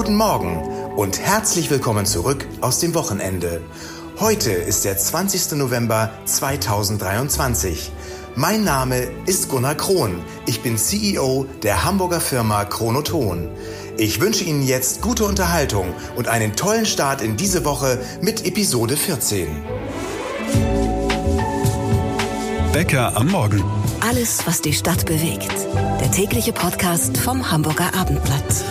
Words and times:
Guten 0.00 0.16
Morgen 0.16 0.62
und 0.96 1.20
herzlich 1.20 1.68
willkommen 1.70 2.06
zurück 2.06 2.46
aus 2.62 2.78
dem 2.78 2.94
Wochenende. 2.94 3.60
Heute 4.18 4.50
ist 4.50 4.86
der 4.86 4.96
20. 4.96 5.58
November 5.58 6.10
2023. 6.24 7.92
Mein 8.34 8.64
Name 8.64 9.08
ist 9.26 9.50
Gunnar 9.50 9.74
Krohn. 9.74 10.22
Ich 10.46 10.62
bin 10.62 10.78
CEO 10.78 11.44
der 11.62 11.84
Hamburger 11.84 12.22
Firma 12.22 12.64
Chronoton. 12.64 13.50
Ich 13.98 14.22
wünsche 14.22 14.42
Ihnen 14.42 14.62
jetzt 14.62 15.02
gute 15.02 15.26
Unterhaltung 15.26 15.92
und 16.16 16.28
einen 16.28 16.56
tollen 16.56 16.86
Start 16.86 17.20
in 17.20 17.36
diese 17.36 17.66
Woche 17.66 18.00
mit 18.22 18.46
Episode 18.46 18.96
14. 18.96 19.48
Bäcker 22.72 23.14
am 23.18 23.28
Morgen. 23.28 23.62
Alles, 24.00 24.46
was 24.46 24.62
die 24.62 24.72
Stadt 24.72 25.04
bewegt. 25.04 25.54
Der 26.00 26.10
tägliche 26.10 26.54
Podcast 26.54 27.18
vom 27.18 27.50
Hamburger 27.50 27.94
Abendblatt. 27.94 28.64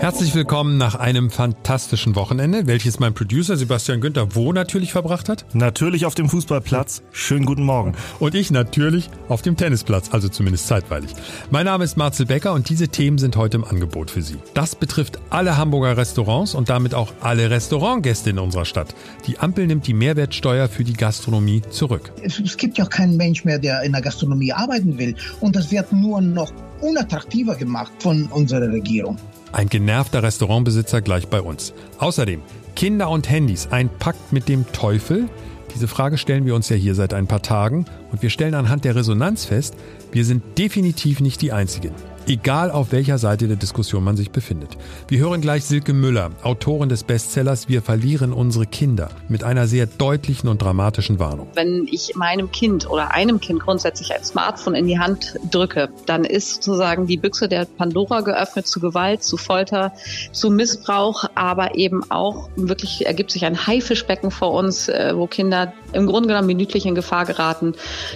Herzlich 0.00 0.32
willkommen 0.36 0.78
nach 0.78 0.94
einem 0.94 1.28
fantastischen 1.28 2.14
Wochenende, 2.14 2.68
welches 2.68 3.00
mein 3.00 3.14
Producer 3.14 3.56
Sebastian 3.56 4.00
Günther 4.00 4.36
wo 4.36 4.52
natürlich 4.52 4.92
verbracht 4.92 5.28
hat? 5.28 5.44
Natürlich 5.54 6.06
auf 6.06 6.14
dem 6.14 6.28
Fußballplatz. 6.28 7.02
Schönen 7.10 7.44
guten 7.44 7.64
Morgen. 7.64 7.94
Und 8.20 8.36
ich 8.36 8.52
natürlich 8.52 9.10
auf 9.28 9.42
dem 9.42 9.56
Tennisplatz, 9.56 10.10
also 10.12 10.28
zumindest 10.28 10.68
zeitweilig. 10.68 11.10
Mein 11.50 11.64
Name 11.64 11.82
ist 11.82 11.96
Marcel 11.96 12.26
Becker 12.26 12.52
und 12.52 12.68
diese 12.68 12.86
Themen 12.86 13.18
sind 13.18 13.36
heute 13.36 13.56
im 13.56 13.64
Angebot 13.64 14.12
für 14.12 14.22
Sie. 14.22 14.36
Das 14.54 14.76
betrifft 14.76 15.18
alle 15.30 15.56
Hamburger 15.56 15.96
Restaurants 15.96 16.54
und 16.54 16.68
damit 16.68 16.94
auch 16.94 17.12
alle 17.20 17.50
Restaurantgäste 17.50 18.30
in 18.30 18.38
unserer 18.38 18.66
Stadt. 18.66 18.94
Die 19.26 19.40
Ampel 19.40 19.66
nimmt 19.66 19.88
die 19.88 19.94
Mehrwertsteuer 19.94 20.68
für 20.68 20.84
die 20.84 20.92
Gastronomie 20.92 21.62
zurück. 21.70 22.12
Es, 22.22 22.38
es 22.38 22.56
gibt 22.56 22.78
ja 22.78 22.86
keinen 22.86 23.16
Mensch 23.16 23.44
mehr, 23.44 23.58
der 23.58 23.82
in 23.82 23.90
der 23.90 24.02
Gastronomie 24.02 24.52
arbeiten 24.52 24.96
will. 24.96 25.16
Und 25.40 25.56
das 25.56 25.72
wird 25.72 25.92
nur 25.92 26.20
noch 26.20 26.52
unattraktiver 26.82 27.56
gemacht 27.56 27.90
von 27.98 28.26
unserer 28.26 28.70
Regierung. 28.70 29.18
Ein 29.52 29.68
genervter 29.68 30.22
Restaurantbesitzer 30.22 31.00
gleich 31.00 31.28
bei 31.28 31.40
uns. 31.40 31.72
Außerdem 31.98 32.42
Kinder 32.76 33.08
und 33.08 33.28
Handys, 33.30 33.68
ein 33.70 33.88
Pakt 33.88 34.32
mit 34.32 34.48
dem 34.48 34.70
Teufel? 34.72 35.28
Diese 35.74 35.88
Frage 35.88 36.18
stellen 36.18 36.46
wir 36.46 36.54
uns 36.54 36.68
ja 36.68 36.76
hier 36.76 36.94
seit 36.94 37.14
ein 37.14 37.26
paar 37.26 37.42
Tagen 37.42 37.86
und 38.12 38.22
wir 38.22 38.30
stellen 38.30 38.54
anhand 38.54 38.84
der 38.84 38.94
Resonanz 38.94 39.44
fest, 39.44 39.74
wir 40.12 40.24
sind 40.24 40.58
definitiv 40.58 41.20
nicht 41.20 41.42
die 41.42 41.52
Einzigen 41.52 41.92
egal 42.28 42.70
auf 42.70 42.92
welcher 42.92 43.18
Seite 43.18 43.48
der 43.48 43.56
Diskussion 43.56 44.04
man 44.04 44.16
sich 44.16 44.30
befindet. 44.30 44.76
Wir 45.08 45.18
hören 45.18 45.40
gleich 45.40 45.64
Silke 45.64 45.92
Müller, 45.92 46.30
Autorin 46.42 46.88
des 46.88 47.02
Bestsellers 47.02 47.68
Wir 47.68 47.82
verlieren 47.82 48.32
unsere 48.32 48.66
Kinder, 48.66 49.08
mit 49.28 49.42
einer 49.44 49.66
sehr 49.66 49.86
deutlichen 49.86 50.48
und 50.48 50.60
dramatischen 50.60 51.18
Warnung. 51.18 51.48
Wenn 51.54 51.86
ich 51.90 52.14
meinem 52.16 52.52
Kind 52.52 52.88
oder 52.88 53.12
einem 53.12 53.40
Kind 53.40 53.60
grundsätzlich 53.60 54.12
ein 54.12 54.22
Smartphone 54.22 54.74
in 54.74 54.86
die 54.86 54.98
Hand 54.98 55.36
drücke, 55.50 55.88
dann 56.06 56.24
ist 56.24 56.62
sozusagen 56.62 57.06
die 57.06 57.16
Büchse 57.16 57.48
der 57.48 57.64
Pandora 57.64 58.20
geöffnet 58.20 58.66
zu 58.66 58.80
Gewalt, 58.80 59.22
zu 59.22 59.36
Folter, 59.36 59.92
zu 60.32 60.50
Missbrauch, 60.50 61.24
aber 61.34 61.76
eben 61.76 62.10
auch 62.10 62.50
wirklich 62.56 63.06
ergibt 63.06 63.30
sich 63.30 63.46
ein 63.46 63.66
Haifischbecken 63.66 64.30
vor 64.30 64.52
uns, 64.52 64.88
äh, 64.88 65.12
wo 65.16 65.26
Kinder 65.26 65.72
im 65.92 66.06
Grunde 66.06 66.28
genommen 66.28 66.46
minütlich 66.46 66.84
in 66.84 66.94
Gefahr 66.94 67.24
geraten, 67.24 67.74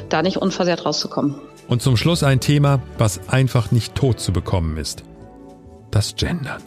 da 0.08 0.22
nicht 0.22 0.36
unversehrt 0.36 0.84
rauszukommen. 0.84 1.36
Und 1.72 1.80
zum 1.80 1.96
Schluss 1.96 2.22
ein 2.22 2.38
Thema, 2.38 2.82
was 2.98 3.30
einfach 3.30 3.70
nicht 3.70 3.94
tot 3.94 4.20
zu 4.20 4.30
bekommen 4.30 4.76
ist. 4.76 5.04
Das 5.90 6.16
Gendern. 6.16 6.60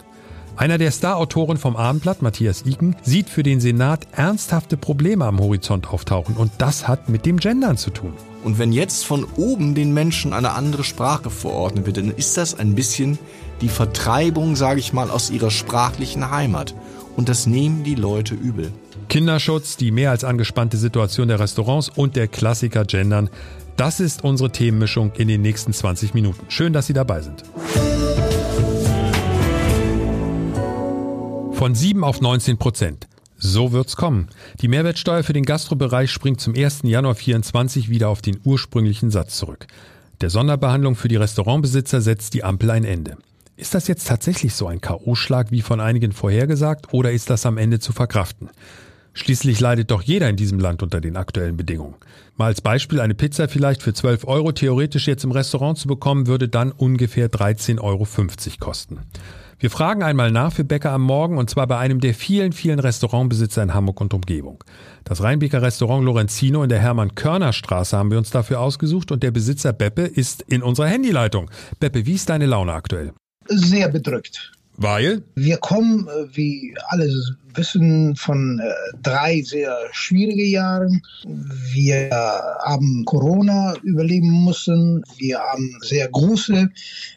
Einer 0.55 0.79
der 0.79 0.89
Star-Autoren 0.89 1.57
vom 1.57 1.75
Abendblatt, 1.75 2.23
Matthias 2.23 2.65
Iken, 2.65 2.95
sieht 3.03 3.29
für 3.29 3.43
den 3.43 3.59
Senat 3.59 4.07
ernsthafte 4.13 4.77
Probleme 4.77 5.25
am 5.25 5.39
Horizont 5.39 5.93
auftauchen. 5.93 6.35
Und 6.35 6.53
das 6.57 6.87
hat 6.87 7.07
mit 7.07 7.27
dem 7.27 7.37
Gendern 7.37 7.77
zu 7.77 7.91
tun. 7.91 8.13
Und 8.43 8.57
wenn 8.57 8.73
jetzt 8.73 9.05
von 9.05 9.27
oben 9.35 9.75
den 9.75 9.93
Menschen 9.93 10.33
eine 10.33 10.53
andere 10.53 10.83
Sprache 10.83 11.29
verordnet 11.29 11.85
wird, 11.85 11.97
dann 11.97 12.09
ist 12.09 12.35
das 12.35 12.57
ein 12.57 12.73
bisschen 12.73 13.19
die 13.61 13.69
Vertreibung, 13.69 14.55
sage 14.55 14.79
ich 14.79 14.91
mal, 14.91 15.11
aus 15.11 15.29
ihrer 15.29 15.51
sprachlichen 15.51 16.31
Heimat. 16.31 16.73
Und 17.15 17.29
das 17.29 17.45
nehmen 17.45 17.83
die 17.83 17.93
Leute 17.93 18.33
übel. 18.33 18.71
Kinderschutz, 19.09 19.77
die 19.77 19.91
mehr 19.91 20.09
als 20.09 20.23
angespannte 20.23 20.77
Situation 20.77 21.27
der 21.27 21.39
Restaurants 21.39 21.89
und 21.89 22.15
der 22.15 22.27
Klassiker 22.27 22.85
Gendern. 22.85 23.29
Das 23.77 23.99
ist 23.99 24.23
unsere 24.23 24.51
Themenmischung 24.51 25.11
in 25.17 25.27
den 25.27 25.41
nächsten 25.41 25.73
20 25.73 26.13
Minuten. 26.13 26.45
Schön, 26.47 26.71
dass 26.71 26.87
Sie 26.87 26.93
dabei 26.93 27.21
sind. 27.21 27.43
Von 31.53 31.75
7 31.75 32.03
auf 32.03 32.21
19 32.21 32.57
Prozent. 32.57 33.07
So 33.37 33.73
wird's 33.73 33.97
kommen. 33.97 34.29
Die 34.61 34.69
Mehrwertsteuer 34.69 35.23
für 35.23 35.33
den 35.33 35.43
Gastrobereich 35.43 36.09
springt 36.09 36.39
zum 36.39 36.55
1. 36.55 36.83
Januar 36.83 37.15
2024 37.15 37.89
wieder 37.89 38.07
auf 38.07 38.21
den 38.21 38.39
ursprünglichen 38.45 39.11
Satz 39.11 39.37
zurück. 39.37 39.67
Der 40.21 40.29
Sonderbehandlung 40.29 40.95
für 40.95 41.09
die 41.09 41.17
Restaurantbesitzer 41.17 41.99
setzt 41.99 42.33
die 42.33 42.45
Ampel 42.45 42.71
ein 42.71 42.85
Ende. 42.85 43.17
Ist 43.57 43.73
das 43.73 43.87
jetzt 43.87 44.07
tatsächlich 44.07 44.53
so 44.53 44.67
ein 44.67 44.79
K.O.-Schlag 44.79 45.51
wie 45.51 45.61
von 45.61 45.81
einigen 45.81 46.13
vorhergesagt 46.13 46.93
oder 46.93 47.11
ist 47.11 47.29
das 47.29 47.45
am 47.45 47.57
Ende 47.57 47.79
zu 47.79 47.91
verkraften? 47.91 48.49
Schließlich 49.17 49.61
leidet 49.61 49.91
doch 49.91 50.01
jeder 50.01 50.29
in 50.29 50.35
diesem 50.35 50.59
Land 50.59 50.83
unter 50.83 50.99
den 50.99 51.15
aktuellen 51.15 51.55
Bedingungen. 51.55 51.95
Mal 52.35 52.47
als 52.47 52.59
Beispiel, 52.59 52.99
eine 52.99 53.15
Pizza 53.15 53.47
vielleicht 53.47 53.81
für 53.81 53.93
12 53.93 54.27
Euro 54.27 54.51
theoretisch 54.51 55.07
jetzt 55.07 55.23
im 55.23 55.31
Restaurant 55.31 55.77
zu 55.77 55.87
bekommen, 55.87 56.27
würde 56.27 56.49
dann 56.49 56.73
ungefähr 56.73 57.31
13,50 57.31 57.81
Euro 57.81 58.05
kosten. 58.59 58.99
Wir 59.57 59.71
fragen 59.71 60.03
einmal 60.03 60.31
nach 60.31 60.51
für 60.51 60.65
Bäcker 60.65 60.91
am 60.91 61.03
Morgen 61.03 61.37
und 61.37 61.49
zwar 61.49 61.65
bei 61.65 61.77
einem 61.77 62.01
der 62.01 62.13
vielen, 62.13 62.51
vielen 62.51 62.79
Restaurantbesitzer 62.79 63.63
in 63.63 63.73
Hamburg 63.73 64.01
und 64.01 64.13
Umgebung. 64.13 64.61
Das 65.05 65.23
Rheinbeker 65.23 65.61
Restaurant 65.61 66.03
Lorenzino 66.03 66.61
in 66.63 66.69
der 66.69 66.79
Hermann-Körner-Straße 66.79 67.97
haben 67.97 68.11
wir 68.11 68.17
uns 68.17 68.31
dafür 68.31 68.59
ausgesucht 68.59 69.13
und 69.13 69.23
der 69.23 69.31
Besitzer 69.31 69.71
Beppe 69.71 70.01
ist 70.01 70.41
in 70.41 70.61
unserer 70.61 70.87
Handyleitung. 70.87 71.49
Beppe, 71.79 72.05
wie 72.05 72.15
ist 72.15 72.27
deine 72.27 72.47
Laune 72.47 72.73
aktuell? 72.73 73.13
Sehr 73.47 73.87
bedrückt. 73.87 74.51
Weil? 74.77 75.23
Wir 75.35 75.57
kommen, 75.57 76.07
äh, 76.07 76.35
wie 76.35 76.75
alle 76.87 77.09
wissen, 77.53 78.15
von 78.15 78.59
äh, 78.59 78.97
drei 79.01 79.41
sehr 79.41 79.77
schwierigen 79.91 80.49
Jahren. 80.49 81.01
Wir 81.71 82.09
haben 82.11 83.05
Corona 83.05 83.75
überleben 83.83 84.43
müssen. 84.43 85.03
Wir 85.17 85.39
haben 85.39 85.77
sehr 85.81 86.09
große 86.09 86.69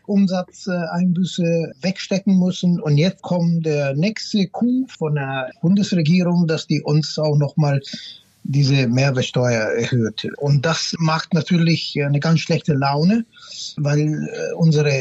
Umsatzeinbüsse 0.06 1.72
wegstecken 1.80 2.38
müssen. 2.38 2.80
Und 2.80 2.96
jetzt 2.96 3.22
kommt 3.22 3.66
der 3.66 3.94
nächste 3.94 4.46
Coup 4.46 4.90
von 4.90 5.16
der 5.16 5.50
Bundesregierung, 5.60 6.46
dass 6.46 6.66
die 6.66 6.82
uns 6.82 7.18
auch 7.18 7.36
nochmal 7.36 7.80
diese 8.44 8.88
Mehrwertsteuer 8.88 9.72
erhöht. 9.72 10.28
Und 10.38 10.64
das 10.64 10.94
macht 10.98 11.34
natürlich 11.34 11.94
eine 12.02 12.20
ganz 12.20 12.40
schlechte 12.40 12.72
Laune, 12.72 13.26
weil 13.76 13.98
äh, 13.98 14.54
unsere 14.54 14.92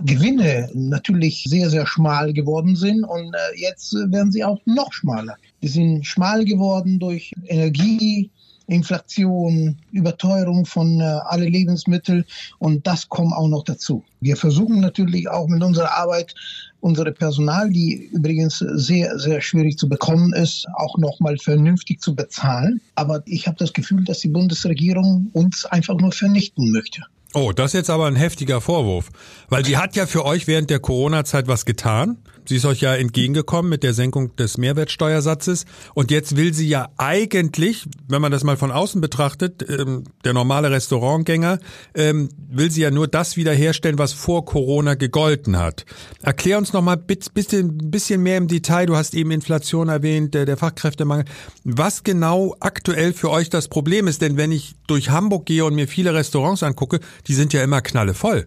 Gewinne 0.00 0.68
natürlich 0.74 1.44
sehr, 1.48 1.70
sehr 1.70 1.86
schmal 1.86 2.32
geworden 2.32 2.76
sind 2.76 3.04
und 3.04 3.34
äh, 3.34 3.58
jetzt 3.60 3.94
werden 3.94 4.32
sie 4.32 4.44
auch 4.44 4.60
noch 4.64 4.92
schmaler. 4.92 5.36
Die 5.62 5.68
sind 5.68 6.04
schmal 6.04 6.44
geworden 6.44 6.98
durch 6.98 7.32
Energie, 7.46 8.30
Inflation, 8.66 9.78
Überteuerung 9.92 10.66
von 10.66 11.00
äh, 11.00 11.04
alle 11.04 11.48
Lebensmittel 11.48 12.24
und 12.58 12.86
das 12.86 13.08
kommt 13.08 13.32
auch 13.32 13.48
noch 13.48 13.64
dazu. 13.64 14.02
Wir 14.20 14.36
versuchen 14.36 14.80
natürlich 14.80 15.28
auch 15.28 15.46
mit 15.46 15.62
unserer 15.62 15.92
Arbeit 15.92 16.34
unsere 16.80 17.12
Personal, 17.12 17.70
die 17.70 18.10
übrigens 18.12 18.58
sehr, 18.58 19.18
sehr 19.18 19.40
schwierig 19.40 19.78
zu 19.78 19.88
bekommen 19.88 20.32
ist, 20.34 20.66
auch 20.74 20.98
nochmal 20.98 21.36
vernünftig 21.38 22.00
zu 22.00 22.14
bezahlen. 22.14 22.80
Aber 22.94 23.22
ich 23.26 23.46
habe 23.46 23.56
das 23.58 23.72
Gefühl, 23.72 24.04
dass 24.04 24.20
die 24.20 24.28
Bundesregierung 24.28 25.30
uns 25.32 25.64
einfach 25.64 25.96
nur 25.96 26.12
vernichten 26.12 26.70
möchte. 26.70 27.02
Oh, 27.36 27.52
das 27.52 27.66
ist 27.66 27.72
jetzt 27.74 27.90
aber 27.90 28.06
ein 28.06 28.16
heftiger 28.16 28.62
Vorwurf. 28.62 29.10
Weil 29.50 29.62
die 29.62 29.76
hat 29.76 29.94
ja 29.94 30.06
für 30.06 30.24
euch 30.24 30.46
während 30.46 30.70
der 30.70 30.78
Corona-Zeit 30.80 31.48
was 31.48 31.66
getan. 31.66 32.16
Sie 32.48 32.56
ist 32.56 32.64
euch 32.64 32.80
ja 32.80 32.94
entgegengekommen 32.94 33.68
mit 33.68 33.82
der 33.82 33.94
Senkung 33.94 34.34
des 34.36 34.58
Mehrwertsteuersatzes. 34.58 35.64
Und 35.94 36.10
jetzt 36.10 36.36
will 36.36 36.54
sie 36.54 36.68
ja 36.68 36.88
eigentlich, 36.96 37.86
wenn 38.08 38.22
man 38.22 38.32
das 38.32 38.44
mal 38.44 38.56
von 38.56 38.70
außen 38.70 39.00
betrachtet, 39.00 39.64
ähm, 39.68 40.04
der 40.24 40.32
normale 40.32 40.70
Restaurantgänger, 40.70 41.58
ähm, 41.94 42.28
will 42.48 42.70
sie 42.70 42.82
ja 42.82 42.90
nur 42.90 43.08
das 43.08 43.36
wiederherstellen, 43.36 43.98
was 43.98 44.12
vor 44.12 44.44
Corona 44.44 44.94
gegolten 44.94 45.58
hat. 45.58 45.84
Erklär 46.22 46.58
uns 46.58 46.72
noch 46.72 46.82
mal 46.82 46.96
bisschen, 46.96 47.90
bisschen 47.90 48.22
mehr 48.22 48.38
im 48.38 48.48
Detail. 48.48 48.86
Du 48.86 48.96
hast 48.96 49.14
eben 49.14 49.30
Inflation 49.30 49.88
erwähnt, 49.88 50.34
der, 50.34 50.46
der 50.46 50.56
Fachkräftemangel. 50.56 51.24
Was 51.64 52.04
genau 52.04 52.54
aktuell 52.60 53.12
für 53.12 53.30
euch 53.30 53.50
das 53.50 53.68
Problem 53.68 54.06
ist? 54.06 54.22
Denn 54.22 54.36
wenn 54.36 54.52
ich 54.52 54.74
durch 54.86 55.10
Hamburg 55.10 55.46
gehe 55.46 55.64
und 55.64 55.74
mir 55.74 55.88
viele 55.88 56.14
Restaurants 56.14 56.62
angucke, 56.62 57.00
die 57.26 57.34
sind 57.34 57.52
ja 57.52 57.62
immer 57.62 57.80
knallevoll. 57.80 58.46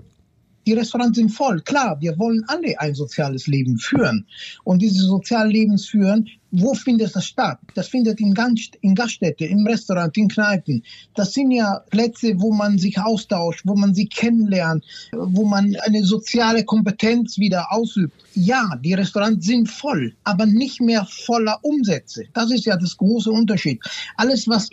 Die 0.70 0.76
Restaurants 0.76 1.18
sind 1.18 1.30
voll. 1.30 1.62
Klar, 1.62 2.00
wir 2.00 2.20
wollen 2.20 2.44
alle 2.46 2.80
ein 2.80 2.94
soziales 2.94 3.48
Leben 3.48 3.80
führen. 3.80 4.28
Und 4.64 4.84
dieses 4.84 5.02
soziale 5.02 5.50
Leben 5.50 5.80
führen, 5.80 6.30
wo 6.52 6.76
findet 6.76 7.16
das 7.16 7.26
statt? 7.26 7.58
Das 7.74 7.88
findet 7.88 8.20
in, 8.20 8.36
Gast, 8.36 8.78
in 8.82 8.94
Gaststätte, 8.94 9.46
im 9.46 9.66
Restaurant, 9.66 10.16
in 10.16 10.28
Kneipen. 10.28 10.84
Das 11.16 11.34
sind 11.34 11.50
ja 11.50 11.82
Plätze, 11.90 12.40
wo 12.40 12.54
man 12.54 12.78
sich 12.78 13.00
austauscht, 13.00 13.62
wo 13.66 13.74
man 13.74 13.96
sich 13.96 14.12
kennenlernt, 14.12 14.86
wo 15.12 15.44
man 15.44 15.76
eine 15.88 16.04
soziale 16.04 16.64
Kompetenz 16.64 17.40
wieder 17.40 17.72
ausübt. 17.72 18.14
Ja, 18.36 18.70
die 18.84 18.94
Restaurants 18.94 19.48
sind 19.48 19.72
voll, 19.72 20.14
aber 20.24 20.46
nicht 20.46 20.82
mehr 20.82 21.04
voller 21.10 21.58
Umsätze. 21.64 22.26
Das 22.36 22.52
ist 22.52 22.66
ja 22.66 22.78
das 22.78 22.96
große 22.96 23.32
Unterschied. 23.32 23.82
Alles, 24.18 24.48
was 24.48 24.70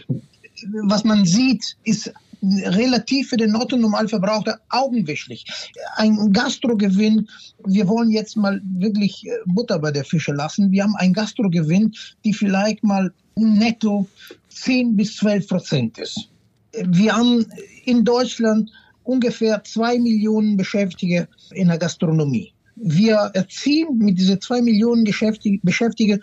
was 0.83 1.05
man 1.05 1.25
sieht, 1.25 1.77
ist 1.85 2.13
relativ 2.43 3.31
für 3.31 3.37
den 3.37 3.57
Otto-Normalverbraucher 3.57 4.61
augenwischlich. 4.69 5.45
Ein 5.97 6.33
Gastrogewinn, 6.33 7.29
wir 7.65 7.89
wollen 7.89 8.11
jetzt 8.11 8.37
mal 8.37 8.61
wirklich 8.65 9.27
äh, 9.27 9.31
Butter 9.47 9.79
bei 9.79 9.91
der 9.91 10.05
Fische 10.05 10.33
lassen. 10.33 10.71
Wir 10.71 10.85
haben 10.85 10.97
einen 10.97 11.13
Gastrogewinn, 11.13 11.95
die 12.25 12.33
vielleicht 12.33 12.85
mal 12.85 13.13
netto 13.37 14.07
10 14.49 14.97
bis 14.97 15.17
12 15.17 15.49
Prozent 15.49 15.99
ist. 15.99 16.29
Wir 16.73 17.17
haben 17.17 17.47
in 17.85 18.05
Deutschland 18.05 18.71
ungefähr 19.05 19.63
zwei 19.65 19.99
Millionen 19.99 20.57
Beschäftigte 20.57 21.29
in 21.53 21.69
der 21.69 21.79
Gastronomie. 21.79 22.53
Wir 22.77 23.31
erzielen 23.33 23.97
mit 23.99 24.19
diesen 24.19 24.41
zwei 24.41 24.61
Millionen 24.61 25.05
Beschäftigte 25.05 26.21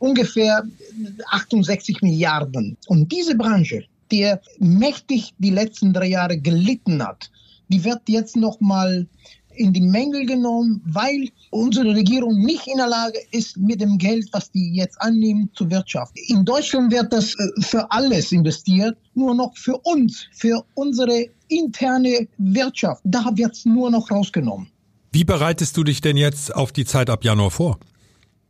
ungefähr 0.00 0.64
68 1.30 2.02
Milliarden. 2.02 2.76
Und 2.86 3.12
diese 3.12 3.36
Branche, 3.36 3.84
die 4.12 4.34
mächtig 4.58 5.34
die 5.38 5.50
letzten 5.50 5.92
drei 5.92 6.08
Jahre 6.08 6.38
gelitten 6.38 7.02
hat, 7.02 7.30
die 7.68 7.82
wird 7.84 8.02
jetzt 8.08 8.36
noch 8.36 8.60
mal 8.60 9.06
in 9.54 9.72
die 9.72 9.80
Mängel 9.80 10.26
genommen, 10.26 10.80
weil 10.84 11.28
unsere 11.50 11.94
Regierung 11.94 12.38
nicht 12.38 12.66
in 12.66 12.78
der 12.78 12.88
Lage 12.88 13.18
ist, 13.32 13.56
mit 13.56 13.80
dem 13.80 13.98
Geld, 13.98 14.28
was 14.32 14.50
die 14.50 14.74
jetzt 14.74 15.00
annehmen, 15.00 15.50
zu 15.54 15.70
wirtschaften. 15.70 16.22
In 16.28 16.44
Deutschland 16.44 16.92
wird 16.92 17.12
das 17.12 17.34
äh, 17.34 17.60
für 17.60 17.90
alles 17.90 18.32
investiert, 18.32 18.96
nur 19.14 19.34
noch 19.34 19.56
für 19.56 19.76
uns, 19.84 20.26
für 20.32 20.64
unsere 20.74 21.26
interne 21.48 22.28
Wirtschaft. 22.38 23.02
Da 23.04 23.30
wird 23.34 23.52
es 23.52 23.64
nur 23.64 23.90
noch 23.90 24.10
rausgenommen. 24.10 24.68
Wie 25.12 25.24
bereitest 25.24 25.76
du 25.76 25.84
dich 25.84 26.00
denn 26.00 26.16
jetzt 26.16 26.54
auf 26.54 26.72
die 26.72 26.86
Zeit 26.86 27.10
ab 27.10 27.24
Januar 27.24 27.50
vor? 27.50 27.78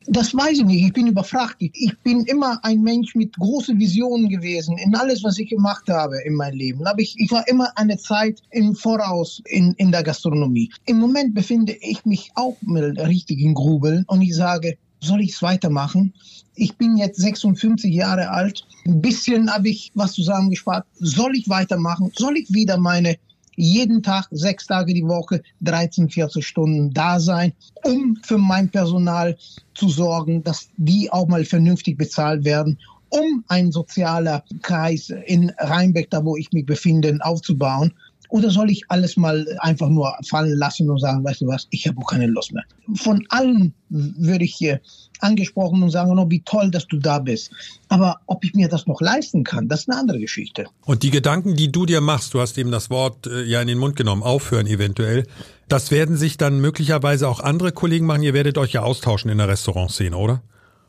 Das 0.06 0.34
weiß 0.34 0.58
ich 0.58 0.64
nicht. 0.64 0.84
Ich 0.84 0.92
bin 0.92 1.06
überfragt. 1.06 1.56
Ich 1.58 1.98
bin 2.02 2.24
immer 2.24 2.58
ein 2.64 2.82
Mensch 2.82 3.14
mit 3.14 3.36
großen 3.36 3.78
Visionen 3.78 4.28
gewesen 4.28 4.78
in 4.78 4.94
alles, 4.94 5.22
was 5.22 5.38
ich 5.38 5.48
gemacht 5.48 5.88
habe 5.88 6.16
in 6.24 6.34
meinem 6.34 6.56
Leben. 6.56 6.86
Aber 6.86 7.00
ich, 7.00 7.14
ich 7.18 7.30
war 7.30 7.46
immer 7.48 7.70
eine 7.76 7.98
Zeit 7.98 8.40
im 8.50 8.74
Voraus 8.74 9.42
in, 9.46 9.74
in 9.74 9.92
der 9.92 10.02
Gastronomie. 10.02 10.70
Im 10.86 10.98
Moment 10.98 11.34
befinde 11.34 11.76
ich 11.80 12.04
mich 12.04 12.30
auch 12.34 12.56
mit 12.62 12.98
richtigen 12.98 13.54
Grubeln 13.54 14.04
und 14.06 14.22
ich 14.22 14.34
sage, 14.34 14.76
soll 15.00 15.20
ich 15.20 15.32
es 15.32 15.42
weitermachen? 15.42 16.14
Ich 16.54 16.76
bin 16.76 16.96
jetzt 16.96 17.20
56 17.20 17.92
Jahre 17.92 18.30
alt. 18.30 18.64
Ein 18.86 19.00
bisschen 19.00 19.52
habe 19.52 19.68
ich 19.68 19.90
was 19.94 20.12
zusammengespart. 20.12 20.86
Soll 20.94 21.36
ich 21.36 21.48
weitermachen? 21.48 22.12
Soll 22.16 22.36
ich 22.36 22.52
wieder 22.52 22.78
meine 22.78 23.16
jeden 23.56 24.02
Tag, 24.02 24.28
sechs 24.30 24.66
Tage 24.66 24.94
die 24.94 25.06
Woche, 25.06 25.42
13, 25.60 26.10
14 26.10 26.42
Stunden 26.42 26.92
da 26.92 27.20
sein, 27.20 27.52
um 27.84 28.18
für 28.22 28.38
mein 28.38 28.70
Personal 28.70 29.36
zu 29.74 29.88
sorgen, 29.88 30.42
dass 30.42 30.68
die 30.76 31.10
auch 31.10 31.28
mal 31.28 31.44
vernünftig 31.44 31.96
bezahlt 31.98 32.44
werden, 32.44 32.78
um 33.10 33.44
einen 33.48 33.72
sozialen 33.72 34.40
Kreis 34.62 35.10
in 35.26 35.52
Rheinbeck, 35.58 36.10
da 36.10 36.24
wo 36.24 36.36
ich 36.36 36.50
mich 36.52 36.64
befinde, 36.64 37.18
aufzubauen. 37.20 37.92
Oder 38.32 38.48
soll 38.48 38.70
ich 38.70 38.84
alles 38.88 39.18
mal 39.18 39.46
einfach 39.58 39.90
nur 39.90 40.16
fallen 40.26 40.56
lassen 40.56 40.88
und 40.88 40.98
sagen, 40.98 41.22
weißt 41.22 41.42
du 41.42 41.48
was, 41.48 41.68
ich 41.68 41.86
habe 41.86 42.00
auch 42.00 42.06
keine 42.06 42.26
Lust 42.26 42.54
mehr. 42.54 42.64
Von 42.94 43.26
allen 43.28 43.74
würde 43.90 44.46
ich 44.46 44.54
hier 44.54 44.80
angesprochen 45.20 45.82
und 45.82 45.90
sagen, 45.90 46.18
oh, 46.18 46.30
wie 46.30 46.40
toll, 46.40 46.70
dass 46.70 46.86
du 46.86 46.98
da 46.98 47.18
bist. 47.18 47.50
Aber 47.90 48.20
ob 48.26 48.42
ich 48.42 48.54
mir 48.54 48.70
das 48.70 48.86
noch 48.86 49.02
leisten 49.02 49.44
kann, 49.44 49.68
das 49.68 49.80
ist 49.80 49.90
eine 49.90 50.00
andere 50.00 50.18
Geschichte. 50.18 50.64
Und 50.86 51.02
die 51.02 51.10
Gedanken, 51.10 51.56
die 51.56 51.70
du 51.70 51.84
dir 51.84 52.00
machst, 52.00 52.32
du 52.32 52.40
hast 52.40 52.56
eben 52.56 52.70
das 52.70 52.88
Wort 52.88 53.26
äh, 53.26 53.42
ja 53.42 53.60
in 53.60 53.68
den 53.68 53.76
Mund 53.76 53.96
genommen, 53.96 54.22
aufhören 54.22 54.66
eventuell, 54.66 55.26
das 55.68 55.90
werden 55.90 56.16
sich 56.16 56.38
dann 56.38 56.58
möglicherweise 56.58 57.28
auch 57.28 57.40
andere 57.40 57.72
Kollegen 57.72 58.06
machen. 58.06 58.22
Ihr 58.22 58.32
werdet 58.32 58.56
euch 58.56 58.72
ja 58.72 58.82
austauschen 58.82 59.30
in 59.30 59.36
der 59.36 59.48
Restaurantszene, 59.48 60.16
oder? 60.16 60.42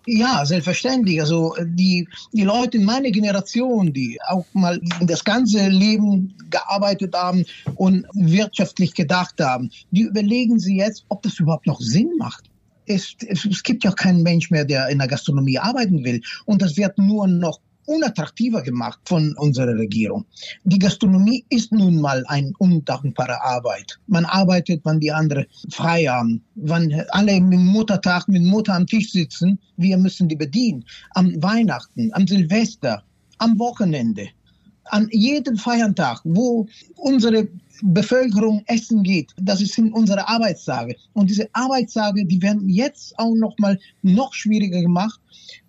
Ja, 0.06 0.46
selbstverständlich. 0.46 1.22
Also 1.22 1.56
die, 1.64 2.08
die 2.34 2.44
Leute 2.44 2.78
in 2.78 2.86
meiner 2.86 3.12
Generation, 3.12 3.94
die 3.94 4.20
auch 4.28 4.46
mal 4.54 4.82
das 5.02 5.24
ganze 5.24 5.68
Leben 5.70 6.36
gearbeitet 6.50 7.16
haben 7.16 7.46
und 7.76 8.06
wirtschaftlich 8.14 8.94
gedacht 8.94 9.36
haben, 9.40 9.72
die 9.92 10.02
überlegen 10.02 10.60
sie 10.60 10.78
jetzt, 10.78 11.06
ob 11.10 11.22
das 11.24 11.40
überhaupt 11.40 11.68
noch 11.68 11.80
Sinn 11.80 12.12
macht. 12.18 12.50
Es, 12.86 13.16
es, 13.26 13.46
es 13.46 13.64
gibt 13.64 13.86
ja 13.86 13.92
keinen 13.92 14.24
Mensch 14.24 14.52
mehr, 14.52 14.66
der 14.66 14.90
in 14.90 14.98
der 14.98 15.08
Gastronomie 15.08 15.58
arbeiten 15.58 16.04
will. 16.04 16.22
Und 16.46 16.62
das 16.62 16.76
wird 16.76 16.98
nur 16.98 17.28
noch 17.28 17.60
unattraktiver 17.86 18.62
gemacht 18.62 19.00
von 19.06 19.34
unserer 19.38 19.76
Regierung. 19.76 20.26
Die 20.64 20.80
Gastronomie 20.80 21.46
ist 21.50 21.72
nun 21.72 22.00
mal 22.00 22.24
eine 22.28 22.52
undankbare 22.60 23.42
Arbeit. 23.42 24.00
Man 24.08 24.26
arbeitet, 24.26 24.82
wann 24.84 25.00
die 25.00 25.12
anderen 25.12 25.46
frei 25.70 26.06
haben, 26.06 26.44
wann 26.56 26.94
alle 27.10 27.40
mit 27.42 27.60
Muttertag 27.60 28.28
mit 28.28 28.44
Mutter 28.44 28.74
am 28.74 28.88
Tisch 28.88 29.12
sitzen, 29.12 29.60
wir 29.78 29.98
müssen 29.98 30.28
die 30.28 30.36
bedienen. 30.36 30.86
Am 31.12 31.42
Weihnachten, 31.42 32.12
am 32.14 32.28
Silvester, 32.28 33.04
am 33.38 33.58
Wochenende, 33.60 34.30
an 34.86 35.08
jedem 35.12 35.58
Feiertag, 35.58 36.22
wo 36.24 36.68
unsere 36.96 37.48
Bevölkerung 37.82 38.64
essen 38.68 39.04
geht. 39.04 39.34
Das 39.38 39.60
sind 39.60 39.94
unsere 39.94 40.28
Arbeitstage. 40.28 40.96
Und 41.14 41.30
diese 41.30 41.50
Arbeitstage, 41.54 42.26
die 42.26 42.42
werden 42.42 42.70
jetzt 42.70 43.18
auch 43.18 43.34
noch 43.36 43.58
mal 43.58 43.80
noch 44.02 44.34
schwieriger 44.34 44.82
gemacht 44.82 45.20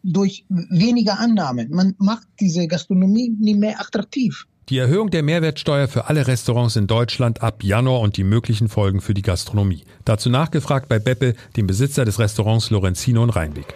durch 0.02 0.44
weniger 0.48 1.18
Annahmen. 1.18 1.70
Man 1.70 1.94
macht 1.98 2.26
diese 2.40 2.66
Gastronomie 2.66 3.30
nicht 3.38 3.58
mehr 3.58 3.80
attraktiv. 3.80 4.46
Die 4.70 4.78
Erhöhung 4.78 5.10
der 5.10 5.22
Mehrwertsteuer 5.22 5.88
für 5.88 6.06
alle 6.06 6.26
Restaurants 6.26 6.76
in 6.76 6.86
Deutschland 6.86 7.42
ab 7.42 7.62
Januar 7.62 8.00
und 8.00 8.16
die 8.16 8.24
möglichen 8.24 8.68
Folgen 8.68 9.02
für 9.02 9.12
die 9.12 9.20
Gastronomie. 9.20 9.84
Dazu 10.06 10.30
nachgefragt 10.30 10.88
bei 10.88 10.98
Beppe, 10.98 11.34
dem 11.56 11.66
Besitzer 11.66 12.06
des 12.06 12.18
Restaurants 12.18 12.70
Lorenzino 12.70 13.22
in 13.22 13.30
Rheinweg. 13.30 13.74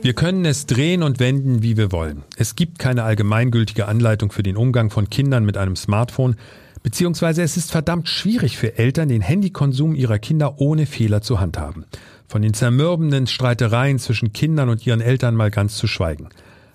Wir 0.00 0.14
können 0.14 0.46
es 0.46 0.64
drehen 0.64 1.02
und 1.02 1.18
wenden, 1.18 1.62
wie 1.62 1.76
wir 1.76 1.92
wollen. 1.92 2.22
Es 2.36 2.56
gibt 2.56 2.78
keine 2.78 3.02
allgemeingültige 3.02 3.88
Anleitung 3.88 4.32
für 4.32 4.42
den 4.42 4.56
Umgang 4.56 4.88
von 4.88 5.10
Kindern 5.10 5.44
mit 5.44 5.58
einem 5.58 5.76
Smartphone. 5.76 6.36
Beziehungsweise 6.86 7.42
es 7.42 7.56
ist 7.56 7.72
verdammt 7.72 8.08
schwierig 8.08 8.56
für 8.56 8.78
Eltern, 8.78 9.08
den 9.08 9.20
Handykonsum 9.20 9.96
ihrer 9.96 10.20
Kinder 10.20 10.60
ohne 10.60 10.86
Fehler 10.86 11.20
zu 11.20 11.40
handhaben. 11.40 11.84
Von 12.28 12.42
den 12.42 12.54
zermürbenden 12.54 13.26
Streitereien 13.26 13.98
zwischen 13.98 14.32
Kindern 14.32 14.68
und 14.68 14.86
ihren 14.86 15.00
Eltern 15.00 15.34
mal 15.34 15.50
ganz 15.50 15.78
zu 15.78 15.88
schweigen. 15.88 16.28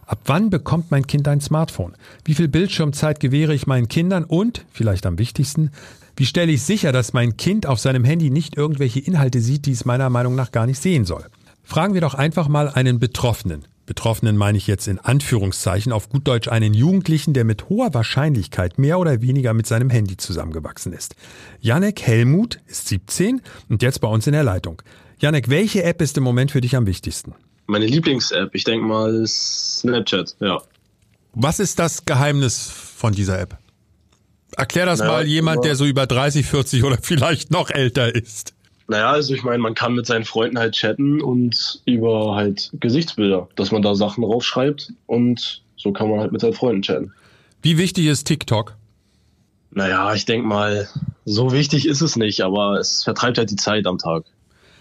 Ab 0.05 0.19
wann 0.25 0.49
bekommt 0.49 0.91
mein 0.91 1.07
Kind 1.07 1.29
ein 1.29 1.39
Smartphone? 1.39 1.93
Wie 2.25 2.33
viel 2.33 2.49
Bildschirmzeit 2.49 3.21
gewähre 3.21 3.53
ich 3.53 3.67
meinen 3.67 3.87
Kindern? 3.87 4.25
Und, 4.25 4.65
vielleicht 4.73 5.05
am 5.05 5.17
wichtigsten, 5.17 5.71
wie 6.17 6.25
stelle 6.25 6.51
ich 6.51 6.63
sicher, 6.63 6.91
dass 6.91 7.13
mein 7.13 7.37
Kind 7.37 7.65
auf 7.65 7.79
seinem 7.79 8.03
Handy 8.03 8.31
nicht 8.31 8.57
irgendwelche 8.57 8.99
Inhalte 8.99 9.39
sieht, 9.39 9.65
die 9.65 9.71
es 9.71 9.85
meiner 9.85 10.09
Meinung 10.09 10.35
nach 10.35 10.51
gar 10.51 10.65
nicht 10.65 10.81
sehen 10.81 11.05
soll? 11.05 11.23
Fragen 11.63 11.93
wir 11.93 12.01
doch 12.01 12.15
einfach 12.15 12.49
mal 12.49 12.67
einen 12.67 12.99
Betroffenen. 12.99 13.63
Betroffenen 13.85 14.37
meine 14.37 14.57
ich 14.57 14.67
jetzt 14.67 14.87
in 14.87 14.99
Anführungszeichen 14.99 15.91
auf 15.91 16.09
gut 16.09 16.27
Deutsch 16.27 16.47
einen 16.47 16.73
Jugendlichen, 16.73 17.33
der 17.33 17.43
mit 17.43 17.69
hoher 17.69 17.93
Wahrscheinlichkeit 17.93 18.77
mehr 18.77 18.99
oder 18.99 19.21
weniger 19.21 19.53
mit 19.53 19.67
seinem 19.67 19.89
Handy 19.89 20.17
zusammengewachsen 20.17 20.93
ist. 20.93 21.15
Janek 21.59 22.01
Helmut 22.01 22.59
ist 22.67 22.87
17 22.87 23.41
und 23.69 23.81
jetzt 23.81 23.99
bei 23.99 24.07
uns 24.07 24.27
in 24.27 24.33
der 24.33 24.43
Leitung. 24.43 24.81
Janek, 25.19 25.49
welche 25.49 25.83
App 25.83 26.01
ist 26.01 26.17
im 26.17 26.23
Moment 26.23 26.51
für 26.51 26.61
dich 26.61 26.75
am 26.75 26.85
wichtigsten? 26.85 27.33
Meine 27.67 27.85
Lieblings-App, 27.85 28.53
ich 28.53 28.63
denke 28.63 28.85
mal 28.85 29.25
Snapchat, 29.25 30.35
ja. 30.39 30.61
Was 31.33 31.59
ist 31.59 31.79
das 31.79 32.05
Geheimnis 32.05 32.69
von 32.69 33.13
dieser 33.13 33.39
App? 33.39 33.57
Erklär 34.57 34.85
das 34.85 34.99
naja, 34.99 35.11
mal 35.11 35.27
jemand, 35.27 35.63
der 35.63 35.75
so 35.75 35.85
über 35.85 36.05
30, 36.05 36.45
40 36.45 36.83
oder 36.83 36.97
vielleicht 37.01 37.51
noch 37.51 37.69
älter 37.69 38.13
ist. 38.13 38.53
Naja, 38.91 39.11
also 39.11 39.33
ich 39.33 39.43
meine, 39.43 39.59
man 39.59 39.73
kann 39.73 39.93
mit 39.93 40.05
seinen 40.05 40.25
Freunden 40.25 40.59
halt 40.59 40.73
chatten 40.73 41.21
und 41.21 41.81
über 41.85 42.35
halt 42.35 42.71
Gesichtsbilder, 42.73 43.47
dass 43.55 43.71
man 43.71 43.81
da 43.81 43.95
Sachen 43.95 44.21
raufschreibt 44.21 44.91
und 45.05 45.61
so 45.77 45.93
kann 45.93 46.09
man 46.09 46.19
halt 46.19 46.33
mit 46.33 46.41
seinen 46.41 46.51
Freunden 46.51 46.81
chatten. 46.81 47.13
Wie 47.61 47.77
wichtig 47.77 48.07
ist 48.07 48.25
TikTok? 48.27 48.75
Naja, 49.69 50.13
ich 50.13 50.25
denke 50.25 50.45
mal, 50.45 50.89
so 51.23 51.53
wichtig 51.53 51.87
ist 51.87 52.01
es 52.01 52.17
nicht, 52.17 52.41
aber 52.41 52.81
es 52.81 53.05
vertreibt 53.05 53.37
halt 53.37 53.49
die 53.49 53.55
Zeit 53.55 53.87
am 53.87 53.97
Tag. 53.97 54.25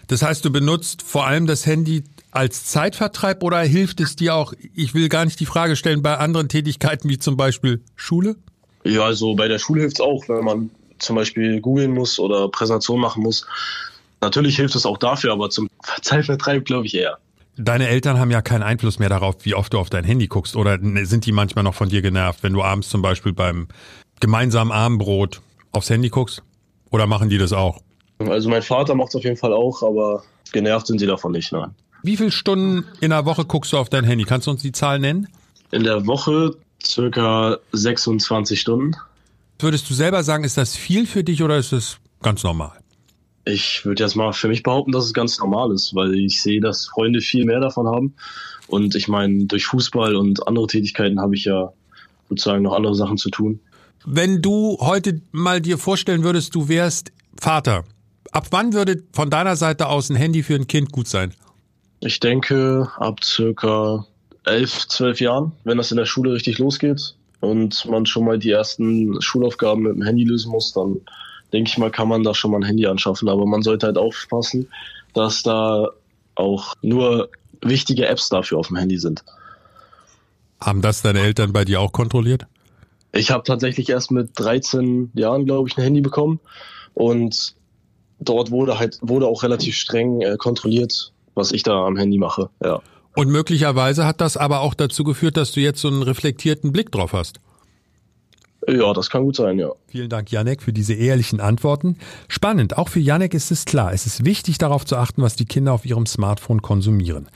Das 0.07 0.21
heißt, 0.21 0.43
du 0.43 0.51
benutzt 0.51 1.03
vor 1.03 1.25
allem 1.25 1.47
das 1.47 1.65
Handy 1.65 2.03
als 2.31 2.65
Zeitvertreib 2.65 3.41
oder 3.43 3.61
hilft 3.61 4.01
es 4.01 4.17
dir 4.17 4.35
auch, 4.35 4.51
ich 4.75 4.93
will 4.93 5.07
gar 5.07 5.23
nicht 5.23 5.39
die 5.39 5.45
Frage 5.45 5.77
stellen, 5.77 6.01
bei 6.01 6.17
anderen 6.17 6.49
Tätigkeiten 6.49 7.07
wie 7.07 7.17
zum 7.17 7.37
Beispiel 7.37 7.81
Schule? 7.95 8.35
Ja, 8.83 9.05
also 9.05 9.35
bei 9.35 9.47
der 9.47 9.59
Schule 9.59 9.79
hilft 9.79 9.99
es 9.99 10.01
auch, 10.01 10.27
wenn 10.27 10.43
man 10.43 10.69
zum 10.99 11.15
Beispiel 11.15 11.61
googeln 11.61 11.93
muss 11.93 12.19
oder 12.19 12.49
Präsentation 12.49 12.99
machen 12.99 13.23
muss, 13.23 13.47
Natürlich 14.21 14.55
hilft 14.55 14.75
es 14.75 14.85
auch 14.85 14.97
dafür, 14.97 15.33
aber 15.33 15.49
zum 15.49 15.67
Zeitvertreib 16.01 16.65
glaube 16.65 16.85
ich 16.85 16.95
eher. 16.95 17.17
Deine 17.57 17.87
Eltern 17.87 18.19
haben 18.19 18.31
ja 18.31 18.41
keinen 18.41 18.63
Einfluss 18.63 18.97
mehr 18.99 19.09
darauf, 19.09 19.35
wie 19.43 19.55
oft 19.55 19.73
du 19.73 19.79
auf 19.79 19.89
dein 19.89 20.03
Handy 20.03 20.27
guckst. 20.27 20.55
Oder 20.55 20.79
sind 21.03 21.25
die 21.25 21.31
manchmal 21.31 21.63
noch 21.63 21.73
von 21.73 21.89
dir 21.89 22.01
genervt, 22.01 22.43
wenn 22.43 22.53
du 22.53 22.63
abends 22.63 22.89
zum 22.89 23.01
Beispiel 23.01 23.33
beim 23.33 23.67
gemeinsamen 24.19 24.71
Abendbrot 24.71 25.41
aufs 25.71 25.89
Handy 25.89 26.09
guckst? 26.09 26.43
Oder 26.91 27.07
machen 27.07 27.29
die 27.29 27.37
das 27.37 27.51
auch? 27.51 27.81
Also 28.19 28.49
mein 28.49 28.61
Vater 28.61 28.95
macht 28.95 29.09
es 29.09 29.15
auf 29.15 29.23
jeden 29.23 29.37
Fall 29.37 29.53
auch, 29.53 29.81
aber 29.83 30.23
genervt 30.51 30.87
sind 30.87 30.99
sie 30.99 31.07
davon 31.07 31.31
nicht, 31.31 31.51
nein. 31.51 31.71
Wie 32.03 32.17
viele 32.17 32.31
Stunden 32.31 32.85
in 32.99 33.09
der 33.11 33.25
Woche 33.25 33.45
guckst 33.45 33.73
du 33.73 33.77
auf 33.77 33.89
dein 33.89 34.03
Handy? 34.03 34.23
Kannst 34.23 34.47
du 34.47 34.51
uns 34.51 34.61
die 34.61 34.71
Zahl 34.71 34.99
nennen? 34.99 35.27
In 35.71 35.83
der 35.83 36.05
Woche 36.07 36.55
circa 36.83 37.57
26 37.73 38.59
Stunden. 38.59 38.95
Würdest 39.59 39.89
du 39.89 39.93
selber 39.93 40.23
sagen, 40.23 40.43
ist 40.43 40.57
das 40.57 40.75
viel 40.75 41.05
für 41.05 41.23
dich 41.23 41.43
oder 41.43 41.57
ist 41.57 41.71
es 41.71 41.97
ganz 42.21 42.43
normal? 42.43 42.80
Ich 43.45 43.85
würde 43.85 44.03
jetzt 44.03 44.15
mal 44.15 44.33
für 44.33 44.47
mich 44.47 44.63
behaupten, 44.63 44.91
dass 44.91 45.05
es 45.05 45.13
ganz 45.13 45.39
normal 45.39 45.71
ist, 45.71 45.95
weil 45.95 46.13
ich 46.13 46.41
sehe, 46.41 46.61
dass 46.61 46.87
Freunde 46.87 47.21
viel 47.21 47.45
mehr 47.45 47.59
davon 47.59 47.87
haben. 47.87 48.13
Und 48.67 48.95
ich 48.95 49.07
meine, 49.07 49.45
durch 49.45 49.65
Fußball 49.65 50.15
und 50.15 50.47
andere 50.47 50.67
Tätigkeiten 50.67 51.19
habe 51.19 51.35
ich 51.35 51.45
ja 51.45 51.73
sozusagen 52.29 52.63
noch 52.63 52.73
andere 52.73 52.95
Sachen 52.95 53.17
zu 53.17 53.29
tun. 53.29 53.59
Wenn 54.05 54.41
du 54.41 54.77
heute 54.79 55.21
mal 55.31 55.61
dir 55.61 55.77
vorstellen 55.77 56.23
würdest, 56.23 56.55
du 56.55 56.69
wärst 56.69 57.11
Vater, 57.39 57.83
ab 58.31 58.47
wann 58.51 58.73
würde 58.73 59.03
von 59.13 59.29
deiner 59.29 59.55
Seite 59.55 59.87
aus 59.87 60.09
ein 60.09 60.15
Handy 60.15 60.43
für 60.43 60.55
ein 60.55 60.67
Kind 60.67 60.91
gut 60.91 61.07
sein? 61.07 61.33
Ich 61.99 62.19
denke 62.19 62.89
ab 62.97 63.23
circa 63.23 64.05
elf, 64.45 64.87
zwölf 64.87 65.19
Jahren, 65.19 65.51
wenn 65.63 65.77
das 65.77 65.91
in 65.91 65.97
der 65.97 66.05
Schule 66.05 66.33
richtig 66.33 66.57
losgeht 66.57 67.15
und 67.41 67.85
man 67.85 68.05
schon 68.05 68.25
mal 68.25 68.39
die 68.39 68.51
ersten 68.51 69.21
Schulaufgaben 69.21 69.83
mit 69.83 69.93
dem 69.93 70.03
Handy 70.03 70.23
lösen 70.23 70.51
muss, 70.51 70.73
dann 70.73 71.01
denke 71.53 71.69
ich 71.69 71.77
mal, 71.77 71.91
kann 71.91 72.07
man 72.07 72.23
da 72.23 72.33
schon 72.33 72.51
mal 72.51 72.57
ein 72.57 72.65
Handy 72.65 72.87
anschaffen. 72.87 73.29
Aber 73.29 73.45
man 73.45 73.61
sollte 73.61 73.87
halt 73.87 73.97
aufpassen, 73.97 74.67
dass 75.13 75.43
da 75.43 75.89
auch 76.35 76.73
nur 76.81 77.29
wichtige 77.61 78.07
Apps 78.07 78.29
dafür 78.29 78.57
auf 78.57 78.67
dem 78.67 78.77
Handy 78.77 78.97
sind. 78.97 79.23
Haben 80.59 80.81
das 80.81 81.01
deine 81.01 81.21
Eltern 81.21 81.53
bei 81.53 81.65
dir 81.65 81.81
auch 81.81 81.91
kontrolliert? 81.91 82.45
Ich 83.13 83.31
habe 83.31 83.43
tatsächlich 83.43 83.89
erst 83.89 84.11
mit 84.11 84.31
13 84.35 85.11
Jahren, 85.15 85.45
glaube 85.45 85.67
ich, 85.67 85.77
ein 85.77 85.83
Handy 85.83 86.01
bekommen 86.01 86.39
und 86.93 87.55
dort 88.19 88.51
wurde 88.51 88.79
halt 88.79 88.99
wurde 89.01 89.27
auch 89.27 89.43
relativ 89.43 89.75
streng 89.75 90.21
äh, 90.21 90.37
kontrolliert, 90.37 91.11
was 91.33 91.51
ich 91.51 91.63
da 91.63 91.85
am 91.85 91.97
Handy 91.97 92.17
mache. 92.17 92.49
Ja. 92.63 92.81
Und 93.15 93.29
möglicherweise 93.29 94.05
hat 94.05 94.21
das 94.21 94.37
aber 94.37 94.61
auch 94.61 94.73
dazu 94.73 95.03
geführt, 95.03 95.35
dass 95.35 95.51
du 95.51 95.59
jetzt 95.59 95.81
so 95.81 95.89
einen 95.89 96.03
reflektierten 96.03 96.71
Blick 96.71 96.91
drauf 96.91 97.11
hast. 97.11 97.39
Ja, 98.67 98.93
das 98.93 99.09
kann 99.09 99.23
gut 99.23 99.35
sein, 99.35 99.57
ja. 99.57 99.71
Vielen 99.87 100.09
Dank, 100.09 100.31
Janek, 100.31 100.61
für 100.61 100.73
diese 100.73 100.93
ehrlichen 100.93 101.39
Antworten. 101.39 101.97
Spannend, 102.27 102.77
auch 102.77 102.89
für 102.89 102.99
Janek 102.99 103.33
ist 103.33 103.51
es 103.51 103.65
klar, 103.65 103.93
es 103.93 104.05
ist 104.05 104.23
wichtig 104.25 104.57
darauf 104.57 104.85
zu 104.85 104.97
achten, 104.97 105.21
was 105.21 105.35
die 105.35 105.45
Kinder 105.45 105.73
auf 105.73 105.85
ihrem 105.85 106.05
Smartphone 106.05 106.61
konsumieren. 106.61 107.27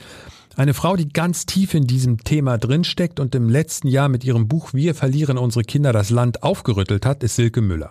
Eine 0.58 0.72
Frau, 0.72 0.96
die 0.96 1.10
ganz 1.10 1.44
tief 1.44 1.74
in 1.74 1.86
diesem 1.86 2.24
Thema 2.24 2.56
drinsteckt 2.56 3.20
und 3.20 3.34
im 3.34 3.50
letzten 3.50 3.88
Jahr 3.88 4.08
mit 4.08 4.24
ihrem 4.24 4.48
Buch 4.48 4.72
Wir 4.72 4.94
verlieren 4.94 5.36
unsere 5.36 5.64
Kinder 5.64 5.92
das 5.92 6.08
Land 6.08 6.42
aufgerüttelt 6.42 7.04
hat, 7.04 7.22
ist 7.22 7.36
Silke 7.36 7.60
Müller. 7.60 7.90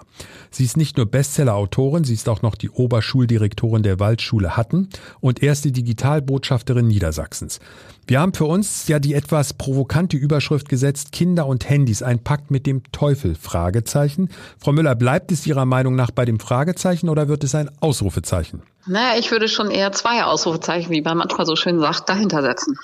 Sie 0.49 0.65
ist 0.65 0.75
nicht 0.75 0.97
nur 0.97 1.05
Bestseller-Autorin, 1.05 2.05
sie 2.05 2.15
ist 2.15 2.27
auch 2.27 2.41
noch 2.41 2.55
die 2.55 2.71
Oberschuldirektorin 2.71 3.83
der 3.83 3.99
Waldschule 3.99 4.57
Hatten 4.57 4.89
und 5.19 5.43
erste 5.43 5.71
Digitalbotschafterin 5.71 6.87
Niedersachsens. 6.87 7.59
Wir 8.07 8.19
haben 8.19 8.33
für 8.33 8.45
uns 8.45 8.87
ja 8.87 8.99
die 8.99 9.15
etwas 9.15 9.53
provokante 9.53 10.15
Überschrift 10.15 10.69
gesetzt, 10.69 11.11
Kinder 11.11 11.47
und 11.47 11.67
Handys, 11.67 12.03
ein 12.03 12.19
Pakt 12.19 12.51
mit 12.51 12.67
dem 12.67 12.83
Teufel, 12.91 13.33
Fragezeichen. 13.33 14.29
Frau 14.59 14.73
Müller, 14.73 14.93
bleibt 14.93 15.31
es 15.31 15.47
Ihrer 15.47 15.65
Meinung 15.65 15.95
nach 15.95 16.11
bei 16.11 16.23
dem 16.23 16.39
Fragezeichen 16.39 17.09
oder 17.09 17.27
wird 17.27 17.43
es 17.43 17.55
ein 17.55 17.71
Ausrufezeichen? 17.79 18.61
Naja, 18.85 19.17
ich 19.17 19.31
würde 19.31 19.47
schon 19.47 19.71
eher 19.71 19.91
zwei 19.91 20.23
Ausrufezeichen, 20.23 20.91
wie 20.91 21.01
man 21.01 21.17
manchmal 21.17 21.47
so 21.47 21.55
schön 21.55 21.79
sagt, 21.79 22.07
dahinter 22.07 22.43
setzen. 22.43 22.77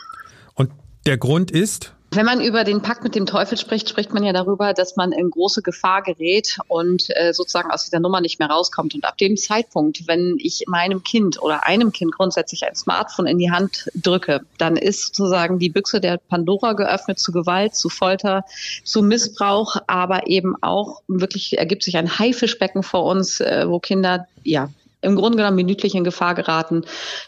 Und 0.56 0.72
der 1.06 1.20
Grund 1.20 1.52
ist? 1.52 1.94
Wenn 2.14 2.26
man 2.26 2.42
über 2.42 2.66
den 2.66 2.82
Pakt 2.82 3.06
mit 3.06 3.16
dem 3.16 3.26
Teufel 3.26 3.58
spricht, 3.58 3.88
spricht 3.88 4.14
man 4.14 4.26
ja 4.26 4.34
darüber, 4.34 4.74
dass 4.74 4.98
man 4.98 5.14
in 5.14 5.30
große 5.30 5.62
Gefahr 5.62 6.02
gerät 6.02 6.58
und 6.68 7.06
äh, 7.16 7.34
sozusagen 7.34 7.72
aus 7.72 7.86
dieser 7.86 8.02
Nummer 8.02 8.20
nicht 8.20 8.38
mehr 8.38 8.50
rauskommt. 8.50 8.94
Und 8.94 9.06
ab 9.06 9.18
dem 9.18 9.38
Zeitpunkt, 9.38 10.10
wenn 10.10 10.36
ich 10.38 10.66
meinem 10.68 11.04
Kind 11.06 11.42
oder 11.42 11.66
einem 11.66 11.94
Kind 11.94 12.14
grundsätzlich 12.14 12.66
ein 12.66 12.76
Smartphone 12.76 13.28
in 13.28 13.38
die 13.38 13.50
Hand 13.50 13.90
drücke, 13.96 14.42
dann 14.58 14.76
ist 14.76 15.16
sozusagen 15.16 15.58
die 15.58 15.70
Büchse 15.70 16.02
der 16.02 16.18
Pandora 16.18 16.74
geöffnet 16.74 17.18
zu 17.18 17.32
Gewalt, 17.32 17.76
zu 17.76 17.88
Folter, 17.88 18.44
zu 18.84 19.02
Missbrauch, 19.02 19.78
aber 19.88 20.28
eben 20.28 20.62
auch 20.62 21.04
wirklich 21.08 21.60
ergibt 21.60 21.84
sich 21.84 21.96
ein 21.96 22.20
Haifischbecken 22.20 22.84
vor 22.84 23.06
uns, 23.06 23.40
äh, 23.40 23.70
wo 23.70 23.80
Kinder 23.80 24.28
ja 24.44 24.70
im 25.02 25.16
Grunde 25.16 25.38
genommen 25.38 25.56
minütlich 25.56 25.96
in 25.96 26.04
Gefahr 26.04 26.36
geraten, 26.36 26.84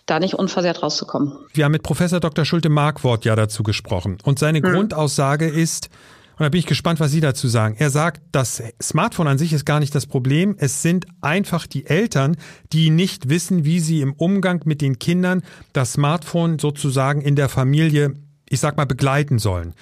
da 0.05 0.19
nicht 0.19 0.35
unversehrt 0.35 0.83
rauszukommen. 0.83 1.33
Wir 1.53 1.65
haben 1.65 1.71
mit 1.71 1.83
Professor 1.83 2.19
Dr. 2.19 2.45
Schulte 2.45 2.69
Markwort 2.69 3.25
ja 3.25 3.35
dazu 3.35 3.63
gesprochen. 3.63 4.17
Und 4.23 4.39
seine 4.39 4.59
hm. 4.59 4.71
Grundaussage 4.71 5.47
ist, 5.47 5.89
und 6.37 6.43
da 6.43 6.49
bin 6.49 6.59
ich 6.59 6.65
gespannt, 6.65 6.99
was 6.99 7.11
Sie 7.11 7.21
dazu 7.21 7.47
sagen. 7.47 7.75
Er 7.77 7.91
sagt, 7.91 8.21
das 8.31 8.61
Smartphone 8.81 9.27
an 9.27 9.37
sich 9.37 9.53
ist 9.53 9.65
gar 9.65 9.79
nicht 9.79 9.93
das 9.93 10.07
Problem. 10.07 10.55
Es 10.57 10.81
sind 10.81 11.05
einfach 11.21 11.67
die 11.67 11.85
Eltern, 11.85 12.37
die 12.71 12.89
nicht 12.89 13.29
wissen, 13.29 13.65
wie 13.65 13.79
sie 13.79 14.01
im 14.01 14.13
Umgang 14.13 14.61
mit 14.65 14.81
den 14.81 14.97
Kindern 14.97 15.43
das 15.73 15.93
Smartphone 15.93 16.57
sozusagen 16.57 17.21
in 17.21 17.35
der 17.35 17.49
Familie, 17.49 18.15
ich 18.49 18.59
sag 18.59 18.77
mal, 18.77 18.85
begleiten 18.85 19.37
sollen. 19.37 19.73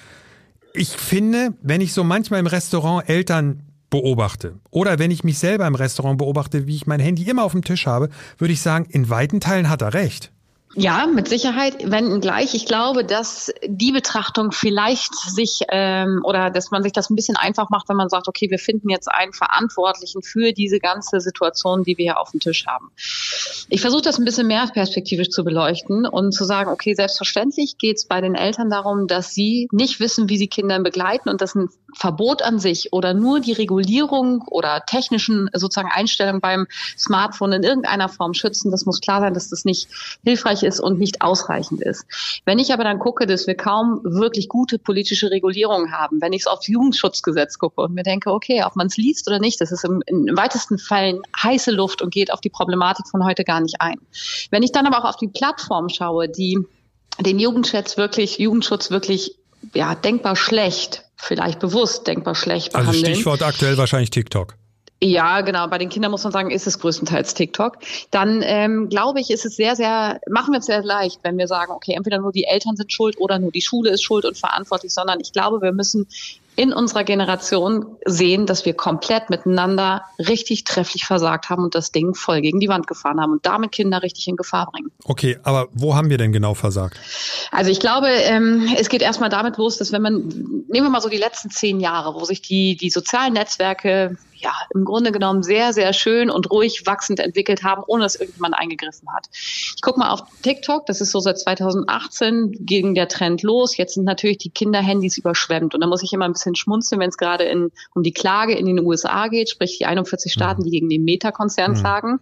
Ich 0.74 0.90
finde, 0.90 1.54
wenn 1.62 1.80
ich 1.80 1.94
so 1.94 2.04
manchmal 2.04 2.40
im 2.40 2.46
Restaurant 2.46 3.08
Eltern 3.08 3.62
beobachte 3.92 4.58
oder 4.70 4.98
wenn 4.98 5.12
ich 5.12 5.22
mich 5.22 5.38
selber 5.38 5.66
im 5.66 5.76
Restaurant 5.76 6.18
beobachte, 6.18 6.66
wie 6.66 6.74
ich 6.74 6.88
mein 6.88 6.98
Handy 6.98 7.22
immer 7.28 7.44
auf 7.44 7.52
dem 7.52 7.62
Tisch 7.62 7.86
habe, 7.86 8.08
würde 8.38 8.54
ich 8.54 8.60
sagen, 8.60 8.86
in 8.88 9.08
weiten 9.08 9.38
Teilen 9.38 9.68
hat 9.68 9.82
er 9.82 9.94
recht. 9.94 10.32
Ja, 10.74 11.06
mit 11.06 11.28
Sicherheit, 11.28 11.76
wenn 11.84 12.20
gleich. 12.20 12.54
Ich 12.54 12.64
glaube, 12.64 13.04
dass 13.04 13.52
die 13.66 13.92
Betrachtung 13.92 14.52
vielleicht 14.52 15.14
sich 15.14 15.60
ähm, 15.68 16.22
oder 16.24 16.50
dass 16.50 16.70
man 16.70 16.82
sich 16.82 16.92
das 16.92 17.10
ein 17.10 17.16
bisschen 17.16 17.36
einfach 17.36 17.68
macht, 17.68 17.90
wenn 17.90 17.96
man 17.96 18.08
sagt, 18.08 18.26
okay, 18.26 18.50
wir 18.50 18.58
finden 18.58 18.88
jetzt 18.88 19.10
einen 19.10 19.34
Verantwortlichen 19.34 20.22
für 20.22 20.52
diese 20.52 20.78
ganze 20.78 21.20
Situation, 21.20 21.84
die 21.84 21.98
wir 21.98 22.04
hier 22.04 22.20
auf 22.20 22.30
dem 22.30 22.40
Tisch 22.40 22.66
haben. 22.66 22.90
Ich 23.68 23.82
versuche 23.82 24.02
das 24.02 24.18
ein 24.18 24.24
bisschen 24.24 24.46
mehr 24.46 24.66
perspektivisch 24.66 25.28
zu 25.28 25.44
beleuchten 25.44 26.06
und 26.06 26.32
zu 26.32 26.44
sagen, 26.44 26.70
okay, 26.70 26.94
selbstverständlich 26.94 27.76
geht 27.76 27.98
es 27.98 28.06
bei 28.06 28.22
den 28.22 28.34
Eltern 28.34 28.70
darum, 28.70 29.06
dass 29.06 29.34
sie 29.34 29.68
nicht 29.72 30.00
wissen, 30.00 30.30
wie 30.30 30.38
sie 30.38 30.48
Kinder 30.48 30.80
begleiten 30.80 31.28
und 31.28 31.42
dass 31.42 31.54
ein 31.54 31.68
Verbot 31.94 32.40
an 32.42 32.58
sich 32.58 32.92
oder 32.92 33.12
nur 33.12 33.40
die 33.40 33.52
Regulierung 33.52 34.42
oder 34.48 34.82
technischen 34.86 35.50
sozusagen 35.52 35.90
Einstellungen 35.92 36.40
beim 36.40 36.66
Smartphone 36.96 37.52
in 37.52 37.62
irgendeiner 37.62 38.08
Form 38.08 38.32
schützen. 38.32 38.70
Das 38.70 38.86
muss 38.86 39.00
klar 39.00 39.20
sein, 39.20 39.34
dass 39.34 39.50
das 39.50 39.66
nicht 39.66 39.88
hilfreich 40.24 40.61
ist 40.62 40.80
und 40.80 40.98
nicht 40.98 41.22
ausreichend 41.22 41.80
ist. 41.80 42.04
Wenn 42.44 42.58
ich 42.58 42.72
aber 42.72 42.84
dann 42.84 42.98
gucke, 42.98 43.26
dass 43.26 43.46
wir 43.46 43.54
kaum 43.54 44.00
wirklich 44.04 44.48
gute 44.48 44.78
politische 44.78 45.30
Regulierung 45.30 45.92
haben, 45.92 46.20
wenn 46.20 46.32
ich 46.32 46.42
es 46.42 46.46
aufs 46.46 46.68
Jugendschutzgesetz 46.68 47.58
gucke 47.58 47.82
und 47.82 47.94
mir 47.94 48.02
denke, 48.02 48.30
okay, 48.32 48.62
ob 48.64 48.76
man 48.76 48.86
es 48.86 48.96
liest 48.96 49.28
oder 49.28 49.38
nicht, 49.38 49.60
das 49.60 49.72
ist 49.72 49.84
im, 49.84 50.02
im 50.06 50.36
weitesten 50.36 50.78
Fällen 50.78 51.22
heiße 51.42 51.70
Luft 51.70 52.02
und 52.02 52.12
geht 52.12 52.32
auf 52.32 52.40
die 52.40 52.50
Problematik 52.50 53.08
von 53.08 53.24
heute 53.24 53.44
gar 53.44 53.60
nicht 53.60 53.80
ein. 53.80 53.96
Wenn 54.50 54.62
ich 54.62 54.72
dann 54.72 54.86
aber 54.86 54.98
auch 54.98 55.08
auf 55.08 55.16
die 55.16 55.28
Plattform 55.28 55.88
schaue, 55.88 56.28
die 56.28 56.58
den 57.20 57.38
Jugendschutz 57.38 57.96
wirklich, 57.96 58.38
Jugendschutz 58.38 58.90
wirklich 58.90 59.36
ja, 59.74 59.94
denkbar 59.94 60.36
schlecht, 60.36 61.04
vielleicht 61.16 61.60
bewusst 61.60 62.06
denkbar 62.06 62.34
schlecht 62.34 62.72
behandeln. 62.72 63.04
Also 63.04 63.12
Stichwort 63.12 63.42
aktuell 63.42 63.76
wahrscheinlich 63.76 64.10
TikTok. 64.10 64.54
Ja, 65.04 65.40
genau. 65.40 65.66
Bei 65.66 65.78
den 65.78 65.88
Kindern 65.88 66.12
muss 66.12 66.22
man 66.22 66.32
sagen, 66.32 66.52
ist 66.52 66.68
es 66.68 66.78
größtenteils 66.78 67.34
TikTok. 67.34 67.78
Dann 68.12 68.40
ähm, 68.44 68.88
glaube 68.88 69.18
ich, 69.18 69.32
ist 69.32 69.44
es 69.44 69.56
sehr, 69.56 69.74
sehr, 69.74 70.20
machen 70.30 70.52
wir 70.52 70.60
es 70.60 70.66
sehr 70.66 70.84
leicht, 70.84 71.18
wenn 71.24 71.36
wir 71.38 71.48
sagen, 71.48 71.72
okay, 71.72 71.94
entweder 71.96 72.18
nur 72.18 72.30
die 72.30 72.44
Eltern 72.44 72.76
sind 72.76 72.92
schuld 72.92 73.18
oder 73.18 73.40
nur 73.40 73.50
die 73.50 73.62
Schule 73.62 73.90
ist 73.90 74.04
schuld 74.04 74.24
und 74.24 74.38
verantwortlich, 74.38 74.94
sondern 74.94 75.18
ich 75.18 75.32
glaube, 75.32 75.60
wir 75.60 75.72
müssen 75.72 76.06
in 76.54 76.72
unserer 76.72 77.02
Generation 77.02 77.96
sehen, 78.04 78.46
dass 78.46 78.64
wir 78.64 78.74
komplett 78.74 79.28
miteinander 79.28 80.04
richtig 80.18 80.64
trefflich 80.64 81.04
versagt 81.04 81.48
haben 81.50 81.64
und 81.64 81.74
das 81.74 81.90
Ding 81.90 82.14
voll 82.14 82.42
gegen 82.42 82.60
die 82.60 82.68
Wand 82.68 82.86
gefahren 82.86 83.20
haben 83.20 83.32
und 83.32 83.46
damit 83.46 83.72
Kinder 83.72 84.02
richtig 84.02 84.28
in 84.28 84.36
Gefahr 84.36 84.70
bringen. 84.70 84.92
Okay, 85.04 85.38
aber 85.42 85.68
wo 85.72 85.96
haben 85.96 86.10
wir 86.10 86.18
denn 86.18 86.30
genau 86.30 86.54
versagt? 86.54 87.00
Also 87.50 87.70
ich 87.70 87.80
glaube, 87.80 88.08
ähm, 88.08 88.68
es 88.78 88.88
geht 88.88 89.02
erstmal 89.02 89.30
damit 89.30 89.56
los, 89.56 89.78
dass 89.78 89.90
wenn 89.92 90.02
man, 90.02 90.14
nehmen 90.68 90.86
wir 90.86 90.90
mal 90.90 91.00
so 91.00 91.08
die 91.08 91.16
letzten 91.16 91.50
zehn 91.50 91.80
Jahre, 91.80 92.14
wo 92.14 92.24
sich 92.24 92.42
die, 92.42 92.76
die 92.76 92.90
sozialen 92.90 93.32
Netzwerke 93.32 94.18
ja, 94.42 94.52
im 94.74 94.84
Grunde 94.84 95.12
genommen 95.12 95.42
sehr, 95.42 95.72
sehr 95.72 95.92
schön 95.92 96.30
und 96.30 96.50
ruhig 96.50 96.84
wachsend 96.86 97.20
entwickelt 97.20 97.62
haben, 97.62 97.82
ohne 97.86 98.02
dass 98.02 98.16
irgendjemand 98.16 98.54
eingegriffen 98.54 99.08
hat. 99.14 99.28
Ich 99.32 99.80
gucke 99.82 99.98
mal 99.98 100.10
auf 100.10 100.22
TikTok, 100.42 100.86
das 100.86 101.00
ist 101.00 101.12
so 101.12 101.20
seit 101.20 101.38
2018 101.38 102.56
ging 102.60 102.94
der 102.94 103.08
Trend 103.08 103.42
los. 103.42 103.76
Jetzt 103.76 103.94
sind 103.94 104.04
natürlich 104.04 104.38
die 104.38 104.50
Kinderhandys 104.50 105.16
überschwemmt 105.18 105.74
und 105.74 105.80
da 105.80 105.86
muss 105.86 106.02
ich 106.02 106.12
immer 106.12 106.24
ein 106.24 106.32
bisschen 106.32 106.56
schmunzeln, 106.56 107.00
wenn 107.00 107.10
es 107.10 107.16
gerade 107.16 107.44
in, 107.44 107.70
um 107.94 108.02
die 108.02 108.12
Klage 108.12 108.54
in 108.54 108.66
den 108.66 108.80
USA 108.84 109.28
geht, 109.28 109.50
sprich 109.50 109.78
die 109.78 109.86
41 109.86 110.32
Staaten, 110.32 110.62
mhm. 110.62 110.64
die 110.64 110.70
gegen 110.70 110.88
den 110.88 111.04
Meta-Konzern 111.04 111.72
mhm. 111.72 111.76
klagen. 111.76 112.20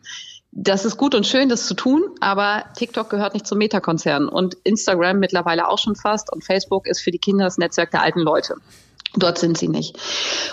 Das 0.52 0.84
ist 0.84 0.96
gut 0.96 1.14
und 1.14 1.26
schön, 1.26 1.48
das 1.48 1.66
zu 1.66 1.74
tun, 1.74 2.02
aber 2.20 2.64
TikTok 2.76 3.08
gehört 3.08 3.34
nicht 3.34 3.46
zum 3.46 3.58
Meta-Konzern 3.58 4.28
und 4.28 4.54
Instagram 4.64 5.20
mittlerweile 5.20 5.68
auch 5.68 5.78
schon 5.78 5.94
fast 5.94 6.32
und 6.32 6.44
Facebook 6.44 6.88
ist 6.88 7.00
für 7.00 7.12
die 7.12 7.18
Kinder 7.18 7.44
das 7.44 7.56
Netzwerk 7.56 7.92
der 7.92 8.02
alten 8.02 8.20
Leute. 8.20 8.56
Dort 9.16 9.38
sind 9.38 9.58
sie 9.58 9.66
nicht. 9.66 9.98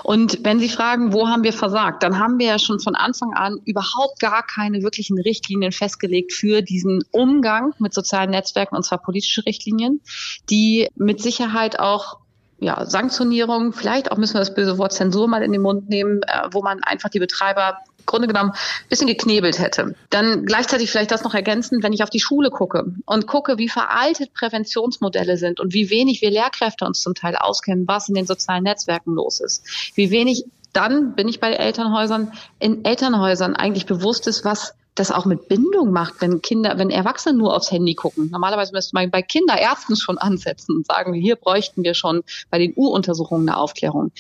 Und 0.04 0.40
wenn 0.44 0.60
Sie 0.60 0.70
fragen, 0.70 1.14
wo 1.14 1.28
haben 1.28 1.44
wir 1.44 1.54
versagt, 1.54 2.02
dann 2.02 2.18
haben 2.18 2.40
wir 2.40 2.48
ja 2.48 2.60
schon 2.60 2.80
von 2.80 2.96
Anfang 2.96 3.34
an 3.34 3.60
überhaupt 3.66 4.20
gar 4.20 4.44
keine 4.44 4.82
wirklichen 4.82 5.20
Richtlinien 5.20 5.72
festgelegt 5.72 6.34
für 6.34 6.64
diesen 6.64 7.04
Umgang 7.12 7.74
mit 7.78 7.94
sozialen 7.94 8.32
Netzwerken, 8.32 8.76
und 8.76 8.84
zwar 8.84 8.98
politische 8.98 9.46
Richtlinien, 9.46 10.02
die 10.50 10.88
mit 10.96 11.22
Sicherheit 11.22 11.80
auch 11.80 12.18
ja, 12.60 12.86
Sanktionierung, 12.86 13.74
vielleicht 13.74 14.12
auch 14.12 14.18
müssen 14.18 14.34
wir 14.34 14.40
das 14.40 14.54
böse 14.54 14.78
Wort 14.78 14.94
Zensur 14.94 15.28
mal 15.28 15.44
in 15.44 15.52
den 15.52 15.62
Mund 15.62 15.90
nehmen, 15.90 16.22
äh, 16.24 16.48
wo 16.52 16.62
man 16.62 16.84
einfach 16.84 17.10
die 17.10 17.20
Betreiber 17.20 17.78
Grunde 18.08 18.28
genommen 18.28 18.52
ein 18.52 18.90
bisschen 18.90 19.06
geknebelt 19.06 19.60
hätte. 19.60 19.94
Dann 20.10 20.46
gleichzeitig 20.46 20.90
vielleicht 20.90 21.12
das 21.12 21.24
noch 21.24 21.36
ergänzen, 21.36 21.84
wenn 21.84 21.94
ich 21.94 22.02
auf 22.02 22.10
die 22.10 22.20
Schule 22.20 22.50
gucke 22.50 22.86
und 23.06 23.28
gucke, 23.28 23.60
wie 23.60 23.70
veraltet 23.70 24.34
Präventionsmodelle 24.34 25.38
sind 25.38 25.60
und 25.60 25.74
wie 25.74 25.92
wenig 25.92 26.22
wir 26.22 26.32
Lehrkräfte 26.32 26.86
uns 26.86 27.02
zum 27.02 27.14
Teil 27.14 27.36
auskennen, 27.36 27.88
was 27.88 28.10
in 28.10 28.16
den 28.16 28.26
sozialen 28.26 28.64
Netzwerken 28.64 29.14
los 29.14 29.40
ist. 29.40 29.92
Wie 29.96 30.10
wenig 30.10 30.46
dann 30.74 31.16
bin 31.16 31.28
ich 31.28 31.40
bei 31.40 31.54
Elternhäusern, 31.54 32.34
in 32.60 32.86
Elternhäusern 32.86 33.56
eigentlich 33.56 33.86
bewusst 33.86 34.28
ist, 34.28 34.46
was 34.46 34.74
das 35.00 35.12
auch 35.12 35.26
mit 35.26 35.48
Bindung 35.48 35.92
macht, 35.92 36.16
wenn 36.20 36.42
Kinder, 36.42 36.78
wenn 36.78 36.90
Erwachsene 36.90 37.38
nur 37.38 37.56
aufs 37.56 37.72
Handy 37.72 37.96
gucken. 37.96 38.30
Normalerweise 38.32 38.74
müsste 38.74 38.96
man 38.96 39.10
bei 39.12 39.22
Kinderärzten 39.22 39.96
schon 39.96 40.18
ansetzen 40.18 40.76
und 40.76 40.88
sagen, 40.88 41.14
hier 41.14 41.36
bräuchten 41.36 41.84
wir 41.84 41.94
schon 41.94 42.24
bei 42.50 42.58
den 42.58 42.74
U-Untersuchungen 42.76 43.48
eine 43.48 43.58
Aufklärung. 43.58 44.12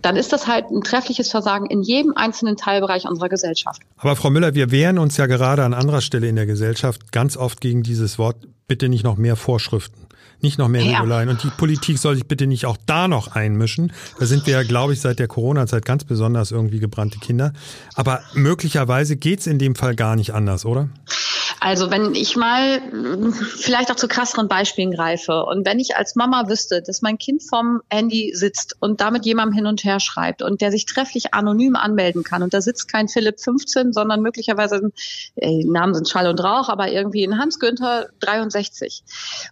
Dann 0.00 0.16
ist 0.16 0.32
das 0.32 0.46
halt 0.46 0.70
ein 0.70 0.82
treffliches 0.82 1.30
Versagen 1.30 1.66
in 1.66 1.82
jedem 1.82 2.16
einzelnen 2.16 2.56
Teilbereich 2.56 3.06
unserer 3.06 3.28
Gesellschaft. 3.28 3.82
Aber 3.98 4.16
Frau 4.16 4.30
Müller, 4.30 4.54
wir 4.54 4.70
wehren 4.70 4.98
uns 4.98 5.16
ja 5.16 5.26
gerade 5.26 5.64
an 5.64 5.74
anderer 5.74 6.00
Stelle 6.00 6.28
in 6.28 6.36
der 6.36 6.46
Gesellschaft 6.46 7.12
ganz 7.12 7.36
oft 7.36 7.60
gegen 7.60 7.82
dieses 7.82 8.18
Wort, 8.18 8.36
bitte 8.66 8.88
nicht 8.88 9.04
noch 9.04 9.16
mehr 9.16 9.36
Vorschriften 9.36 10.06
nicht 10.42 10.58
noch 10.58 10.68
mehr 10.68 10.84
Regularien. 10.84 11.28
Und 11.28 11.42
die 11.42 11.50
Politik 11.50 11.98
soll 11.98 12.14
sich 12.14 12.26
bitte 12.26 12.46
nicht 12.46 12.66
auch 12.66 12.76
da 12.86 13.08
noch 13.08 13.28
einmischen. 13.28 13.92
Da 14.18 14.26
sind 14.26 14.46
wir 14.46 14.54
ja, 14.54 14.62
glaube 14.62 14.92
ich, 14.92 15.00
seit 15.00 15.18
der 15.18 15.28
Corona-Zeit 15.28 15.84
ganz 15.84 16.04
besonders 16.04 16.50
irgendwie 16.50 16.80
gebrannte 16.80 17.18
Kinder. 17.18 17.52
Aber 17.94 18.20
möglicherweise 18.34 19.16
geht's 19.16 19.46
in 19.46 19.58
dem 19.58 19.74
Fall 19.74 19.94
gar 19.94 20.16
nicht 20.16 20.34
anders, 20.34 20.64
oder? 20.64 20.88
Also 21.64 21.92
wenn 21.92 22.16
ich 22.16 22.34
mal 22.34 22.82
vielleicht 23.54 23.92
auch 23.92 23.96
zu 23.96 24.08
krasseren 24.08 24.48
Beispielen 24.48 24.90
greife 24.90 25.44
und 25.44 25.64
wenn 25.64 25.78
ich 25.78 25.94
als 25.94 26.16
Mama 26.16 26.48
wüsste, 26.48 26.82
dass 26.82 27.02
mein 27.02 27.18
Kind 27.18 27.40
vom 27.48 27.82
Handy 27.88 28.32
sitzt 28.34 28.74
und 28.80 29.00
damit 29.00 29.24
jemandem 29.26 29.54
hin 29.54 29.66
und 29.66 29.84
her 29.84 30.00
schreibt 30.00 30.42
und 30.42 30.60
der 30.60 30.72
sich 30.72 30.86
trefflich 30.86 31.34
anonym 31.34 31.76
anmelden 31.76 32.24
kann 32.24 32.42
und 32.42 32.52
da 32.52 32.60
sitzt 32.60 32.90
kein 32.90 33.06
Philipp 33.06 33.38
15, 33.38 33.92
sondern 33.92 34.22
möglicherweise, 34.22 34.90
äh, 35.36 35.62
Namen 35.64 35.94
sind 35.94 36.08
Schall 36.08 36.26
und 36.26 36.42
Rauch, 36.42 36.68
aber 36.68 36.90
irgendwie 36.90 37.24
ein 37.24 37.38
Hans 37.38 37.60
Günther 37.60 38.08
63. 38.18 39.04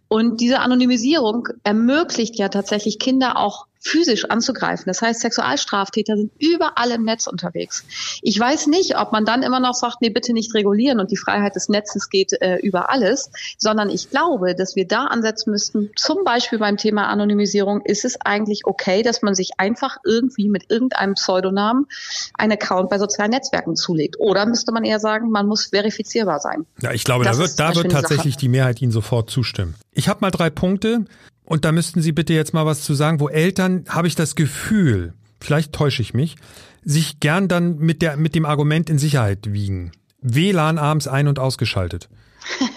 Und 0.09 0.41
diese 0.41 0.59
Anonymisierung 0.59 1.47
ermöglicht 1.63 2.37
ja 2.41 2.49
tatsächlich 2.49 2.99
Kinder 2.99 3.37
auch 3.37 3.67
physisch 3.81 4.27
anzugreifen. 4.27 4.85
Das 4.87 5.01
heißt, 5.01 5.21
Sexualstraftäter 5.21 6.17
sind 6.17 6.33
überall 6.39 6.91
im 6.91 7.05
Netz 7.05 7.27
unterwegs. 7.27 7.85
Ich 8.23 8.39
weiß 8.39 8.67
nicht, 8.67 8.99
ob 8.99 9.11
man 9.13 9.25
dann 9.25 9.43
immer 9.43 9.59
noch 9.59 9.75
sagt, 9.75 10.03
nee, 10.03 10.11
bitte 10.11 10.33
nicht 10.33 10.55
regulieren 10.55 11.01
und 11.01 11.11
die 11.11 11.17
Freiheit 11.17 11.57
des 11.57 11.69
Netzes 11.69 12.11
geht 12.11 12.33
äh, 12.41 12.57
über 12.57 12.91
alles, 12.91 13.31
sondern 13.57 13.89
ich 13.89 14.11
glaube, 14.11 14.55
dass 14.55 14.77
wir 14.77 14.87
da 14.87 15.07
ansetzen 15.07 15.51
müssten, 15.51 15.91
zum 15.97 16.25
Beispiel 16.25 16.59
beim 16.59 16.77
Thema 16.77 17.09
Anonymisierung, 17.09 17.81
ist 17.81 18.05
es 18.05 18.21
eigentlich 18.21 18.67
okay, 18.67 19.03
dass 19.03 19.23
man 19.23 19.35
sich 19.35 19.53
einfach 19.57 19.97
irgendwie 20.05 20.49
mit 20.49 20.71
irgendeinem 20.71 21.15
Pseudonamen 21.15 21.87
einen 22.35 22.53
Account 22.53 22.91
bei 22.91 22.99
sozialen 22.99 23.31
Netzwerken 23.31 23.77
zulegt? 23.77 24.21
Oder 24.21 24.45
müsste 24.45 24.73
man 24.73 24.85
eher 24.85 25.01
sagen, 25.01 25.31
man 25.31 25.47
muss 25.47 25.67
verifizierbar 25.67 26.41
sein? 26.41 26.67
Ja, 26.83 26.93
ich 26.93 27.05
glaube, 27.05 27.25
das 27.25 27.39
da 27.39 27.43
wird, 27.43 27.59
da 27.59 27.75
wird 27.75 27.93
tatsächlich 27.93 28.37
die 28.37 28.49
Mehrheit 28.49 28.83
Ihnen 28.83 28.93
sofort 28.93 29.31
zustimmen. 29.31 29.75
Ich 29.93 30.09
habe 30.09 30.21
mal 30.21 30.31
drei 30.31 30.51
Punkte, 30.51 31.07
und 31.51 31.65
da 31.65 31.73
müssten 31.73 32.01
Sie 32.01 32.13
bitte 32.13 32.33
jetzt 32.33 32.55
mal 32.55 32.65
was 32.65 32.85
zu 32.85 32.95
sagen, 32.95 33.19
wo 33.19 33.29
Eltern, 33.29 33.85
habe 33.89 34.07
ich 34.07 34.15
das 34.15 34.37
Gefühl, 34.37 35.15
vielleicht 35.41 35.73
täusche 35.73 36.01
ich 36.01 36.15
mich, 36.15 36.37
sich 36.85 37.19
gern 37.19 37.49
dann 37.49 37.77
mit, 37.79 38.03
der, 38.03 38.17
mit 38.17 38.37
dem 38.37 38.45
Argument 38.45 38.89
in 38.89 38.99
Sicherheit 38.99 39.53
wiegen. 39.53 39.91
WLAN 40.21 40.79
abends 40.79 41.09
ein- 41.09 41.27
und 41.27 41.41
ausgeschaltet. 41.41 42.09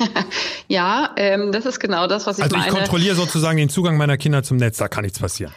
ja, 0.68 1.12
ähm, 1.18 1.52
das 1.52 1.68
ist 1.68 1.80
genau 1.80 2.08
das, 2.08 2.26
was 2.26 2.40
ich 2.40 2.46
meine. 2.46 2.56
Also 2.56 2.68
ich 2.68 2.74
kontrolliere 2.74 3.16
sozusagen 3.16 3.58
den 3.58 3.70
Zugang 3.70 3.96
meiner 3.96 4.18
Kinder 4.18 4.42
zum 4.42 4.58
Netz, 4.58 4.78
da 4.78 4.88
kann 4.88 5.04
nichts 5.04 5.20
passieren. 5.20 5.54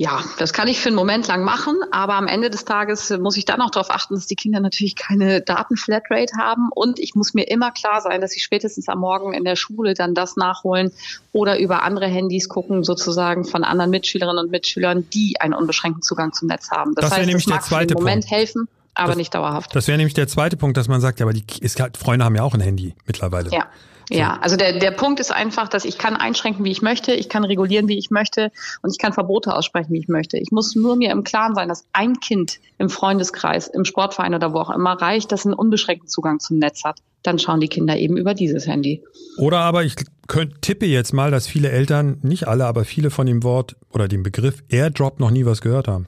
Ja, 0.00 0.24
das 0.38 0.54
kann 0.54 0.66
ich 0.66 0.80
für 0.80 0.88
einen 0.88 0.96
Moment 0.96 1.28
lang 1.28 1.44
machen, 1.44 1.76
aber 1.90 2.14
am 2.14 2.26
Ende 2.26 2.48
des 2.48 2.64
Tages 2.64 3.10
muss 3.20 3.36
ich 3.36 3.44
dann 3.44 3.60
auch 3.60 3.68
darauf 3.68 3.90
achten, 3.90 4.14
dass 4.14 4.26
die 4.26 4.34
Kinder 4.34 4.58
natürlich 4.58 4.96
keine 4.96 5.42
Datenflatrate 5.42 6.38
haben 6.38 6.70
und 6.74 6.98
ich 6.98 7.14
muss 7.14 7.34
mir 7.34 7.42
immer 7.42 7.70
klar 7.70 8.00
sein, 8.00 8.22
dass 8.22 8.30
sie 8.30 8.40
spätestens 8.40 8.88
am 8.88 9.00
Morgen 9.00 9.34
in 9.34 9.44
der 9.44 9.56
Schule 9.56 9.92
dann 9.92 10.14
das 10.14 10.36
nachholen 10.36 10.90
oder 11.32 11.58
über 11.58 11.82
andere 11.82 12.06
Handys 12.06 12.48
gucken, 12.48 12.82
sozusagen 12.82 13.44
von 13.44 13.62
anderen 13.62 13.90
Mitschülerinnen 13.90 14.42
und 14.42 14.50
Mitschülern, 14.50 15.06
die 15.10 15.38
einen 15.38 15.52
unbeschränkten 15.52 16.00
Zugang 16.00 16.32
zum 16.32 16.48
Netz 16.48 16.70
haben. 16.70 16.94
Das, 16.94 17.10
das 17.10 17.18
heißt, 17.18 17.26
nämlich 17.26 17.44
das 17.44 17.52
mag 17.52 17.60
der 17.60 17.68
zweite 17.68 17.92
im 17.92 17.98
Moment 18.00 18.24
Punkt. 18.24 18.34
helfen 18.34 18.68
aber 18.94 19.08
das, 19.08 19.16
nicht 19.18 19.34
dauerhaft. 19.34 19.76
Das 19.76 19.86
wäre 19.86 19.98
nämlich 19.98 20.14
der 20.14 20.28
zweite 20.28 20.56
Punkt, 20.56 20.78
dass 20.78 20.88
man 20.88 21.02
sagt, 21.02 21.20
ja, 21.20 21.26
aber 21.26 21.34
die 21.34 21.44
ist, 21.60 21.78
Freunde 21.98 22.24
haben 22.24 22.36
ja 22.36 22.42
auch 22.42 22.54
ein 22.54 22.62
Handy 22.62 22.94
mittlerweile. 23.04 23.50
Ja. 23.50 23.66
Ja, 24.10 24.38
also 24.40 24.56
der, 24.56 24.78
der 24.78 24.90
Punkt 24.90 25.20
ist 25.20 25.32
einfach, 25.32 25.68
dass 25.68 25.84
ich 25.84 25.96
kann 25.96 26.16
einschränken, 26.16 26.64
wie 26.64 26.72
ich 26.72 26.82
möchte, 26.82 27.12
ich 27.12 27.28
kann 27.28 27.44
regulieren, 27.44 27.88
wie 27.88 27.96
ich 27.96 28.10
möchte 28.10 28.50
und 28.82 28.90
ich 28.90 28.98
kann 28.98 29.12
Verbote 29.12 29.54
aussprechen, 29.54 29.92
wie 29.92 30.00
ich 30.00 30.08
möchte. 30.08 30.36
Ich 30.36 30.50
muss 30.50 30.74
nur 30.74 30.96
mir 30.96 31.12
im 31.12 31.22
Klaren 31.22 31.54
sein, 31.54 31.68
dass 31.68 31.86
ein 31.92 32.18
Kind 32.18 32.58
im 32.78 32.90
Freundeskreis, 32.90 33.68
im 33.68 33.84
Sportverein 33.84 34.34
oder 34.34 34.52
wo 34.52 34.58
auch 34.58 34.70
immer 34.70 34.92
reicht, 35.00 35.30
das 35.30 35.46
einen 35.46 35.54
unbeschränkten 35.54 36.08
Zugang 36.08 36.40
zum 36.40 36.58
Netz 36.58 36.82
hat. 36.82 36.98
Dann 37.22 37.38
schauen 37.38 37.60
die 37.60 37.68
Kinder 37.68 37.96
eben 37.96 38.16
über 38.16 38.34
dieses 38.34 38.66
Handy. 38.66 39.04
Oder 39.36 39.60
aber 39.60 39.84
ich 39.84 39.94
könnt, 40.26 40.62
tippe 40.62 40.86
jetzt 40.86 41.12
mal, 41.12 41.30
dass 41.30 41.46
viele 41.46 41.70
Eltern, 41.70 42.18
nicht 42.22 42.48
alle, 42.48 42.66
aber 42.66 42.84
viele 42.84 43.10
von 43.10 43.26
dem 43.26 43.44
Wort 43.44 43.76
oder 43.90 44.08
dem 44.08 44.22
Begriff 44.22 44.64
Airdrop 44.68 45.20
noch 45.20 45.30
nie 45.30 45.44
was 45.44 45.60
gehört 45.60 45.86
haben 45.86 46.06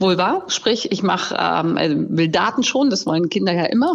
wohl 0.00 0.18
wahr. 0.18 0.44
Sprich, 0.48 0.90
ich 0.92 1.02
mache, 1.02 1.34
ähm, 1.38 1.76
also 1.76 1.96
will 2.08 2.28
Daten 2.28 2.62
schon, 2.62 2.90
das 2.90 3.06
wollen 3.06 3.28
Kinder 3.28 3.52
ja 3.52 3.64
immer. 3.64 3.94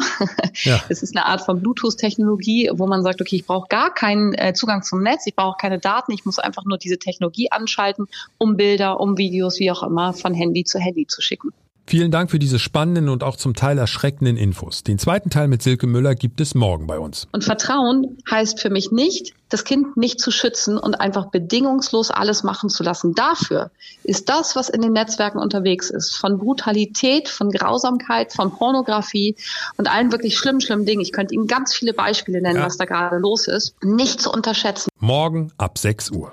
Ja. 0.64 0.82
Es 0.90 1.04
ist 1.04 1.16
eine 1.16 1.26
Art 1.26 1.42
von 1.42 1.60
Bluetooth-Technologie, 1.62 2.70
wo 2.74 2.88
man 2.88 3.04
sagt, 3.04 3.22
okay, 3.22 3.38
ich 3.38 3.46
brauche 3.46 3.68
gar 3.68 3.94
keinen 3.94 4.34
äh, 4.34 4.54
Zugang 4.54 4.84
zum 4.84 5.02
Netz, 5.02 5.26
ich 5.26 5.36
brauche 5.36 5.58
keine 5.60 5.80
Daten, 5.80 6.12
ich 6.12 6.26
muss 6.26 6.40
einfach 6.40 6.64
nur 6.66 6.78
diese 6.78 6.98
Technologie 6.98 7.52
anschalten, 7.52 8.08
um 8.38 8.56
Bilder, 8.56 9.00
um 9.00 9.18
Videos, 9.18 9.60
wie 9.60 9.72
auch 9.72 9.84
immer, 9.84 10.14
von 10.14 10.34
Handy 10.34 10.64
zu 10.64 10.80
Handy 10.80 11.08
zu 11.08 11.22
schicken. 11.22 11.52
Vielen 11.88 12.10
Dank 12.10 12.32
für 12.32 12.40
diese 12.40 12.58
spannenden 12.58 13.10
und 13.10 13.24
auch 13.24 13.36
zum 13.36 13.54
Teil 13.54 13.78
erschreckenden 13.78 14.38
Infos. 14.38 14.82
Den 14.84 14.98
zweiten 14.98 15.30
Teil 15.30 15.48
mit 15.48 15.62
Silke 15.62 15.86
Müller 15.86 16.16
gibt 16.16 16.42
es 16.42 16.56
morgen 16.56 16.88
bei 16.88 16.98
uns. 16.98 17.28
Und 17.32 17.44
Vertrauen 17.44 18.18
heißt 18.30 18.60
für 18.60 18.72
mich 18.72 18.92
nicht, 18.92 19.34
das 19.50 19.64
Kind 19.66 19.96
nicht 19.96 20.20
zu 20.20 20.32
schützen 20.32 20.80
und 20.80 20.96
einfach 20.96 21.28
bedingungslos 21.28 22.10
alles 22.10 22.42
machen 22.42 22.70
zu 22.70 22.82
lassen. 22.82 23.14
Dafür 23.14 23.70
ist 24.04 24.30
das, 24.30 24.56
was 24.56 24.70
in 24.70 24.82
den 24.82 24.94
Netzwerken 24.94 25.38
unterwegs 25.38 25.92
ist, 25.92 26.16
von 26.16 26.40
Brutalität, 26.40 27.30
von 27.30 27.52
Grausamkeit, 27.52 28.34
von 28.34 28.52
Pornografie 28.52 29.36
und 29.78 29.88
allen 29.88 30.12
wirklich 30.12 30.38
schlimmen, 30.38 30.62
schlimmen 30.62 30.88
Dingen. 30.88 31.02
Ich 31.02 31.12
könnte 31.12 31.36
Ihnen 31.36 31.46
ganz 31.46 31.76
viele 31.76 31.94
Beispiele 31.94 32.42
nennen, 32.42 32.60
ja. 32.60 32.66
was 32.66 32.78
da 32.78 32.86
gerade 32.86 33.20
los 33.20 33.48
ist. 33.48 33.76
Nicht 33.84 34.20
zu 34.22 34.32
unterschätzen. 34.32 34.90
Morgen 35.00 35.52
ab 35.58 35.78
6 35.78 36.10
Uhr. 36.10 36.32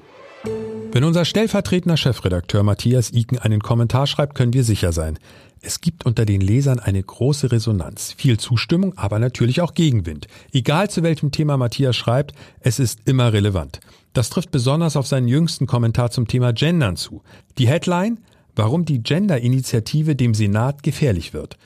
Wenn 0.95 1.05
unser 1.05 1.25
stellvertretender 1.25 1.97
Chefredakteur 1.97 2.63
Matthias 2.63 3.15
Iken 3.15 3.39
einen 3.39 3.63
Kommentar 3.63 4.07
schreibt, 4.07 4.35
können 4.35 4.53
wir 4.53 4.63
sicher 4.63 4.93
sein. 4.93 5.19
Es 5.63 5.81
gibt 5.81 6.05
unter 6.05 6.27
den 6.27 6.43
Lesern 6.43 6.81
eine 6.81 7.03
große 7.03 7.51
Resonanz, 7.51 8.13
viel 8.13 8.39
Zustimmung, 8.39 8.93
aber 8.99 9.19
natürlich 9.19 9.63
auch 9.63 9.73
Gegenwind. 9.73 10.27
Egal 10.53 10.91
zu 10.91 11.03
welchem 11.03 11.31
Thema 11.31 11.57
Matthias 11.57 11.97
schreibt, 11.97 12.35
es 12.61 12.79
ist 12.79 13.01
immer 13.07 13.33
relevant. 13.33 13.81
Das 14.13 14.29
trifft 14.29 14.51
besonders 14.51 14.97
auf 14.97 15.07
seinen 15.07 15.29
jüngsten 15.29 15.67
Kommentar 15.67 16.11
zum 16.11 16.29
Thema 16.29 16.53
Gendern 16.53 16.97
zu. 16.97 17.23
Die 17.57 17.69
Headline, 17.69 18.19
warum 18.55 18.85
die 18.85 19.03
Gender-Initiative 19.03 20.15
dem 20.15 20.35
Senat 20.35 20.83
gefährlich 20.83 21.33
wird. 21.33 21.57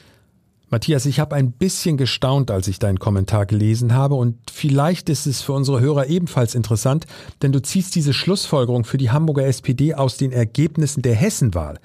Matthias, 0.68 1.06
ich 1.06 1.20
habe 1.20 1.36
ein 1.36 1.52
bisschen 1.52 1.96
gestaunt, 1.96 2.50
als 2.50 2.66
ich 2.66 2.80
deinen 2.80 2.98
Kommentar 2.98 3.46
gelesen 3.46 3.94
habe 3.94 4.16
und 4.16 4.36
vielleicht 4.50 5.08
ist 5.08 5.26
es 5.26 5.40
für 5.40 5.52
unsere 5.52 5.80
Hörer 5.80 6.08
ebenfalls 6.08 6.56
interessant, 6.56 7.06
denn 7.40 7.52
du 7.52 7.62
ziehst 7.62 7.94
diese 7.94 8.12
Schlussfolgerung 8.12 8.84
für 8.84 8.98
die 8.98 9.10
Hamburger 9.10 9.46
SPD 9.46 9.94
aus 9.94 10.16
den 10.16 10.32
Ergebnissen 10.32 11.02
der 11.02 11.14
Hessenwahl. 11.14 11.78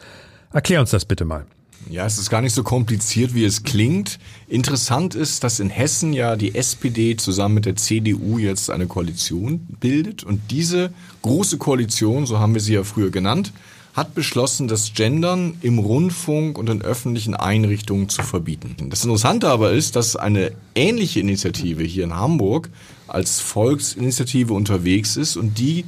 Erklär 0.52 0.80
uns 0.82 0.90
das 0.90 1.06
bitte 1.06 1.26
mal. 1.26 1.46
Ja, 1.90 2.08
es 2.08 2.18
ist 2.18 2.32
gar 2.32 2.42
nicht 2.42 2.54
so 2.54 2.64
kompliziert, 2.64 3.36
wie 3.36 3.46
es 3.46 3.64
klingt. 3.64 4.18
Interessant 4.48 5.14
ist, 5.14 5.44
dass 5.44 5.60
in 5.60 5.70
Hessen 5.70 6.14
ja 6.14 6.36
die 6.36 6.56
SPD 6.56 7.16
zusammen 7.18 7.56
mit 7.56 7.66
der 7.66 7.76
CDU 7.76 8.40
jetzt 8.40 8.72
eine 8.72 8.88
Koalition 8.88 9.60
bildet 9.80 10.24
und 10.24 10.42
diese 10.50 10.92
große 11.22 11.58
Koalition, 11.60 12.26
so 12.26 12.40
haben 12.40 12.56
wir 12.56 12.62
sie 12.62 12.74
ja 12.74 12.84
früher 12.84 13.12
genannt, 13.12 13.52
hat 13.94 14.16
beschlossen, 14.16 14.68
das 14.68 14.94
Gendern 14.94 15.58
im 15.62 15.80
Rundfunk 15.80 16.58
und 16.58 16.70
in 16.70 16.82
öffentlichen 16.82 17.36
Einrichtungen 17.36 18.10
zu 18.10 18.24
verbieten. 18.24 18.76
Das 18.90 19.04
Interessante 19.04 19.50
aber 19.50 19.72
ist, 19.72 19.96
dass 19.96 20.16
eine 20.16 20.54
ähnliche 20.76 21.20
Initiative 21.20 21.84
hier 21.84 22.06
in 22.06 22.16
Hamburg 22.16 22.70
als 23.08 23.42
Volksinitiative 23.42 24.54
unterwegs 24.54 25.18
ist 25.18 25.36
und 25.36 25.60
die 25.60 25.86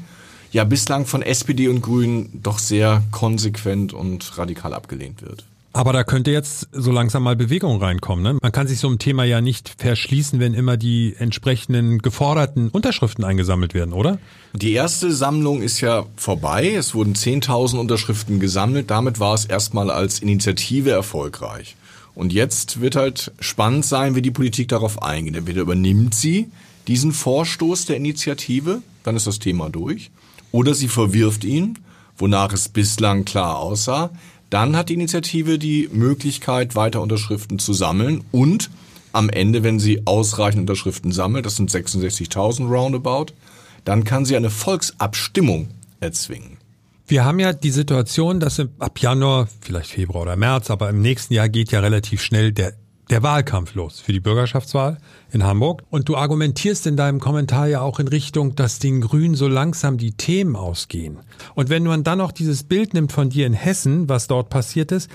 ja 0.52 0.63
bislang 0.66 1.06
von 1.06 1.22
SPD 1.22 1.68
und 1.68 1.82
Grünen 1.82 2.42
doch 2.44 2.60
sehr 2.60 3.04
konsequent 3.12 3.94
und 3.94 4.38
radikal 4.38 4.74
abgelehnt 4.74 5.22
wird. 5.22 5.46
Aber 5.76 5.92
da 5.92 6.04
könnte 6.04 6.30
jetzt 6.30 6.68
so 6.72 6.92
langsam 6.92 7.24
mal 7.24 7.36
Bewegung 7.36 7.82
reinkommen. 7.82 8.24
Ne? 8.24 8.38
Man 8.40 8.52
kann 8.52 8.68
sich 8.68 8.80
so 8.80 8.88
einem 8.88 9.00
Thema 9.00 9.24
ja 9.24 9.42
nicht 9.42 9.74
verschließen, 9.80 10.40
wenn 10.40 10.54
immer 10.54 10.78
die 10.78 11.16
entsprechenden 11.18 11.98
geforderten 11.98 12.70
Unterschriften 12.70 13.24
eingesammelt 13.24 13.74
werden, 13.74 13.92
oder? 13.94 14.20
Die 14.54 14.74
erste 14.74 15.12
Sammlung 15.12 15.64
ist 15.64 15.82
ja 15.82 16.06
vorbei. 16.16 16.74
Es 16.76 16.94
wurden 16.94 17.16
10.000 17.16 17.80
Unterschriften 17.80 18.40
gesammelt. 18.40 18.92
Damit 18.92 19.20
war 19.20 19.34
es 19.34 19.46
erstmal 19.46 19.90
als 19.90 20.20
Initiative 20.20 20.92
erfolgreich. 20.92 21.76
Und 22.14 22.32
jetzt 22.32 22.80
wird 22.80 22.96
halt 22.96 23.32
spannend 23.40 23.86
sein, 23.86 24.14
wie 24.14 24.22
die 24.22 24.30
Politik 24.30 24.68
darauf 24.68 25.02
eingeht. 25.02 25.36
Entweder 25.36 25.62
übernimmt 25.62 26.14
sie 26.14 26.52
diesen 26.88 27.14
Vorstoß 27.14 27.86
der 27.86 27.98
Initiative, 27.98 28.84
dann 29.04 29.16
ist 29.16 29.26
das 29.26 29.40
Thema 29.40 29.70
durch, 29.70 30.12
oder 30.52 30.76
sie 30.76 30.88
verwirft 30.88 31.44
ihn, 31.44 31.80
wonach 32.18 32.54
es 32.54 32.70
bislang 32.70 33.26
klar 33.26 33.58
aussah. 33.58 34.12
Dann 34.54 34.76
hat 34.76 34.89
die 34.89 34.94
Initiative 34.94 35.58
die 35.58 35.89
Möglichkeit, 35.92 36.76
weiter 36.76 37.02
Unterschriften 37.02 37.58
zu 37.58 37.74
sammeln 37.74 38.24
und 38.32 38.70
am 39.12 39.32
Ende, 39.32 39.63
wenn 39.63 39.80
sie 39.80 40.06
ausreichend 40.06 40.62
Unterschriften 40.62 41.12
sammelt, 41.12 41.48
das 41.48 41.56
sind 41.56 41.72
66.000 41.72 42.68
roundabout, 42.70 43.34
dann 43.84 44.04
kann 44.04 44.26
sie 44.26 44.38
eine 44.38 44.52
Volksabstimmung 44.52 45.70
erzwingen. 46.02 46.58
Wir 47.08 47.26
haben 47.26 47.39
ja 47.39 47.52
die 47.52 47.72
Situation, 47.72 48.39
dass 48.39 48.60
ab 48.60 49.00
Januar, 49.00 49.48
vielleicht 49.62 49.89
Februar 49.89 50.22
oder 50.22 50.36
März, 50.36 50.70
aber 50.70 50.88
im 50.88 51.02
nächsten 51.02 51.34
Jahr 51.34 51.50
geht 51.50 51.72
ja 51.72 51.80
relativ 51.80 52.22
schnell 52.22 52.52
der 52.52 52.76
der 53.13 53.21
Wahlkampf 53.21 53.76
los 53.76 53.99
für 53.99 54.12
die 54.12 54.19
Bürgerschaftswahl 54.19 54.97
in 55.32 55.43
Hamburg. 55.43 55.84
Und 55.91 56.10
du 56.10 56.17
argumentierst 56.17 56.88
in 56.88 56.97
deinem 56.97 57.19
Kommentar 57.19 57.67
ja 57.67 57.80
auch 57.80 57.99
in 57.99 58.08
Richtung, 58.08 58.56
dass 58.56 58.80
den 58.80 59.02
Grünen 59.02 59.36
so 59.36 59.47
langsam 59.47 59.99
die 59.99 60.13
Themen 60.13 60.56
ausgehen. 60.56 61.19
Und 61.54 61.69
wenn 61.69 61.84
man 61.84 62.04
dann 62.04 62.17
noch 62.17 62.32
dieses 62.32 62.63
Bild 62.63 62.95
nimmt 62.95 63.12
von 63.12 63.30
dir 63.30 63.45
in 63.45 63.54
Hessen, 63.54 64.10
was 64.10 64.26
dort 64.26 64.49
passiert 64.49 64.91
ist, 64.91 65.12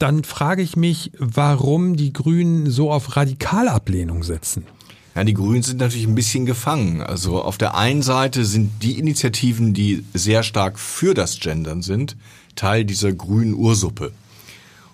dann 0.00 0.24
frage 0.24 0.60
ich 0.60 0.74
mich, 0.74 1.12
warum 1.20 1.96
die 1.96 2.12
Grünen 2.12 2.68
so 2.68 2.90
auf 2.90 3.14
Radikalablehnung 3.14 4.24
setzen. 4.24 4.66
Ja, 5.14 5.22
die 5.22 5.34
Grünen 5.34 5.62
sind 5.62 5.78
natürlich 5.78 6.08
ein 6.08 6.16
bisschen 6.16 6.46
gefangen. 6.46 7.00
Also 7.00 7.40
auf 7.40 7.58
der 7.58 7.76
einen 7.76 8.02
Seite 8.02 8.44
sind 8.44 8.82
die 8.82 8.98
Initiativen, 8.98 9.72
die 9.72 10.02
sehr 10.14 10.42
stark 10.42 10.80
für 10.80 11.14
das 11.14 11.38
Gendern 11.38 11.82
sind, 11.82 12.16
Teil 12.56 12.84
dieser 12.84 13.12
grünen 13.12 13.54
Ursuppe. 13.54 14.10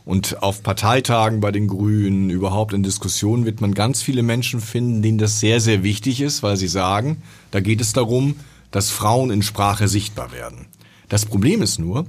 Und 0.04 0.42
auf 0.42 0.62
Parteitagen 0.62 1.40
bei 1.40 1.52
den 1.52 1.68
Grünen, 1.68 2.28
überhaupt 2.28 2.72
in 2.72 2.82
Diskussionen 2.82 3.44
wird 3.44 3.60
man 3.60 3.72
ganz 3.72 4.02
viele 4.02 4.22
Menschen 4.22 4.60
finden, 4.60 5.00
denen 5.00 5.18
das 5.18 5.38
sehr, 5.38 5.60
sehr 5.60 5.84
wichtig 5.84 6.20
ist, 6.20 6.42
weil 6.42 6.56
sie 6.56 6.68
sagen, 6.68 7.22
da 7.52 7.60
geht 7.60 7.80
es 7.80 7.92
darum, 7.92 8.36
dass 8.72 8.90
Frauen 8.90 9.30
in 9.30 9.42
Sprache 9.42 9.86
sichtbar 9.86 10.32
werden. 10.32 10.66
Das 11.08 11.26
Problem 11.26 11.62
ist 11.62 11.78
nur, 11.78 12.06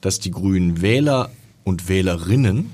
dass 0.00 0.20
die 0.20 0.30
Grünen 0.30 0.80
Wähler 0.80 1.30
und 1.64 1.88
Wählerinnen 1.88 2.70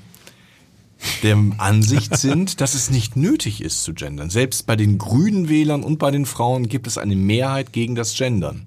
der 1.23 1.39
Ansicht 1.59 2.17
sind, 2.19 2.61
dass 2.61 2.75
es 2.75 2.91
nicht 2.91 3.17
nötig 3.17 3.63
ist 3.63 3.83
zu 3.83 3.95
gendern. 3.95 4.31
Selbst 4.31 4.67
bei 4.67 4.77
den 4.77 4.99
grünen 4.99 5.49
Wählern 5.49 5.83
und 5.83 5.99
bei 5.99 6.11
den 6.11 6.27
Frauen 6.27 6.69
gibt 6.69 6.87
es 6.87 6.99
eine 6.99 7.17
Mehrheit 7.17 7.73
gegen 7.73 7.95
das 7.95 8.15
Gendern. 8.15 8.67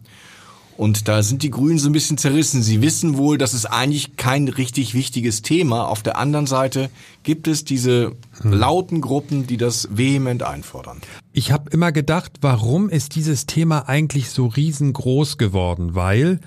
Und 0.76 1.08
da 1.08 1.22
sind 1.22 1.44
die 1.44 1.52
Grünen 1.52 1.78
so 1.78 1.90
ein 1.90 1.94
bisschen 1.94 2.18
zerrissen. 2.18 2.64
Sie 2.64 2.82
wissen 2.82 3.18
wohl, 3.18 3.38
das 3.38 3.54
ist 3.54 3.66
eigentlich 3.66 4.18
kein 4.18 4.48
richtig 4.48 4.94
wichtiges 4.94 5.42
Thema. 5.42 5.88
Auf 5.88 6.02
der 6.02 6.18
anderen 6.18 6.48
Seite 6.48 6.90
gibt 7.24 7.48
es 7.48 7.64
diese 7.64 8.14
lauten 8.44 9.02
Gruppen, 9.02 9.46
die 9.46 9.58
das 9.58 9.88
vehement 9.92 10.44
einfordern. 10.44 11.02
Ich 11.32 11.52
habe 11.52 11.70
immer 11.70 11.92
gedacht, 11.92 12.34
warum 12.42 12.90
ist 12.90 13.16
dieses 13.16 13.46
Thema 13.46 13.88
eigentlich 13.88 14.30
so 14.30 14.48
riesengroß 14.48 15.38
geworden? 15.38 15.96
Weil 15.96 16.40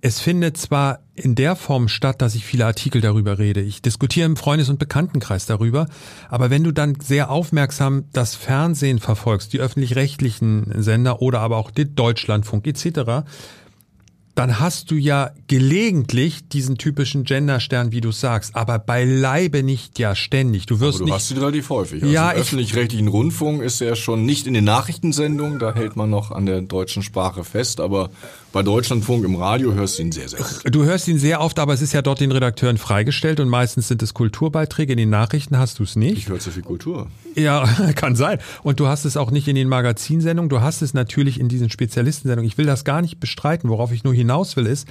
es 0.00 0.20
findet 0.20 0.56
zwar 0.56 1.00
in 1.16 1.34
der 1.34 1.56
Form 1.56 1.88
statt, 1.88 2.22
dass 2.22 2.34
ich 2.34 2.44
viele 2.44 2.66
Artikel 2.66 3.00
darüber 3.00 3.38
rede. 3.38 3.60
Ich 3.60 3.82
diskutiere 3.82 4.26
im 4.26 4.36
Freundes- 4.36 4.68
und 4.68 4.78
Bekanntenkreis 4.78 5.46
darüber. 5.46 5.86
Aber 6.28 6.50
wenn 6.50 6.64
du 6.64 6.72
dann 6.72 6.98
sehr 7.00 7.30
aufmerksam 7.30 8.04
das 8.12 8.34
Fernsehen 8.34 8.98
verfolgst, 8.98 9.52
die 9.52 9.60
öffentlich-rechtlichen 9.60 10.82
Sender 10.82 11.22
oder 11.22 11.40
aber 11.40 11.56
auch 11.56 11.70
den 11.70 11.94
Deutschlandfunk 11.94 12.66
etc., 12.66 13.24
dann 14.36 14.60
hast 14.60 14.90
du 14.90 14.96
ja 14.96 15.30
gelegentlich 15.46 16.46
diesen 16.50 16.76
typischen 16.76 17.24
Genderstern, 17.24 17.90
wie 17.90 18.02
du 18.02 18.12
sagst, 18.12 18.54
aber 18.54 18.78
beileibe 18.78 19.62
nicht 19.62 19.98
ja 19.98 20.14
ständig. 20.14 20.66
Du 20.66 20.78
wirst 20.78 20.96
aber 20.96 20.98
du 20.98 21.04
nicht, 21.06 21.14
hast 21.14 21.30
ihn 21.30 21.38
relativ 21.38 21.70
häufig. 21.70 22.02
Also 22.02 22.14
Ja, 22.14 22.32
öffentlich-rechtlichen 22.32 23.08
Rundfunk 23.08 23.62
ist 23.62 23.80
er 23.80 23.96
schon 23.96 24.26
nicht 24.26 24.46
in 24.46 24.52
den 24.52 24.64
Nachrichtensendungen, 24.64 25.58
da 25.58 25.74
hält 25.74 25.96
man 25.96 26.10
noch 26.10 26.32
an 26.32 26.44
der 26.44 26.60
deutschen 26.60 27.02
Sprache 27.02 27.44
fest, 27.44 27.80
aber 27.80 28.10
bei 28.56 28.62
Deutschlandfunk 28.62 29.22
im 29.26 29.34
Radio 29.34 29.74
hörst 29.74 29.98
du 29.98 30.02
ihn 30.04 30.12
sehr, 30.12 30.30
sehr 30.30 30.40
oft. 30.40 30.74
Du 30.74 30.84
hörst 30.84 31.06
ihn 31.08 31.18
sehr 31.18 31.42
oft, 31.42 31.58
aber 31.58 31.74
es 31.74 31.82
ist 31.82 31.92
ja 31.92 32.00
dort 32.00 32.20
den 32.20 32.32
Redakteuren 32.32 32.78
freigestellt 32.78 33.38
und 33.38 33.50
meistens 33.50 33.88
sind 33.88 34.02
es 34.02 34.14
Kulturbeiträge. 34.14 34.94
In 34.94 34.96
den 34.96 35.10
Nachrichten 35.10 35.58
hast 35.58 35.78
du 35.78 35.82
es 35.82 35.94
nicht. 35.94 36.16
Ich 36.16 36.28
höre 36.30 36.38
zu 36.38 36.50
viel 36.50 36.62
Kultur. 36.62 37.08
Ja, 37.34 37.66
kann 37.96 38.16
sein. 38.16 38.38
Und 38.62 38.80
du 38.80 38.86
hast 38.86 39.04
es 39.04 39.18
auch 39.18 39.30
nicht 39.30 39.46
in 39.46 39.56
den 39.56 39.68
Magazinsendungen, 39.68 40.48
du 40.48 40.62
hast 40.62 40.80
es 40.80 40.94
natürlich 40.94 41.38
in 41.38 41.50
diesen 41.50 41.68
Spezialistensendungen. 41.68 42.48
Ich 42.48 42.56
will 42.56 42.64
das 42.64 42.84
gar 42.84 43.02
nicht 43.02 43.20
bestreiten. 43.20 43.68
Worauf 43.68 43.92
ich 43.92 44.04
nur 44.04 44.14
hinaus 44.14 44.56
will, 44.56 44.64
ist, 44.64 44.88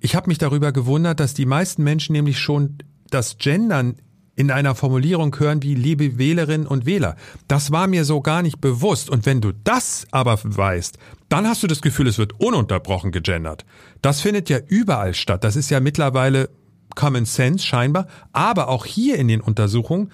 ich 0.00 0.16
habe 0.16 0.30
mich 0.30 0.38
darüber 0.38 0.72
gewundert, 0.72 1.20
dass 1.20 1.34
die 1.34 1.44
meisten 1.44 1.82
Menschen 1.84 2.14
nämlich 2.14 2.38
schon 2.38 2.78
das 3.10 3.36
Gendern 3.36 3.96
in 4.34 4.50
einer 4.50 4.74
Formulierung 4.74 5.38
hören 5.38 5.62
wie 5.62 5.74
liebe 5.74 6.16
Wählerinnen 6.16 6.66
und 6.66 6.86
Wähler. 6.86 7.16
Das 7.48 7.70
war 7.70 7.86
mir 7.86 8.06
so 8.06 8.22
gar 8.22 8.40
nicht 8.40 8.62
bewusst. 8.62 9.10
Und 9.10 9.26
wenn 9.26 9.42
du 9.42 9.52
das 9.52 10.06
aber 10.10 10.38
weißt, 10.42 10.96
dann 11.32 11.48
hast 11.48 11.62
du 11.62 11.66
das 11.66 11.80
Gefühl, 11.80 12.08
es 12.08 12.18
wird 12.18 12.38
ununterbrochen 12.40 13.10
gegendert. 13.10 13.64
Das 14.02 14.20
findet 14.20 14.50
ja 14.50 14.58
überall 14.68 15.14
statt. 15.14 15.44
Das 15.44 15.56
ist 15.56 15.70
ja 15.70 15.80
mittlerweile 15.80 16.50
Common 16.94 17.24
Sense 17.24 17.64
scheinbar. 17.64 18.06
Aber 18.32 18.68
auch 18.68 18.84
hier 18.84 19.16
in 19.16 19.28
den 19.28 19.40
Untersuchungen, 19.40 20.12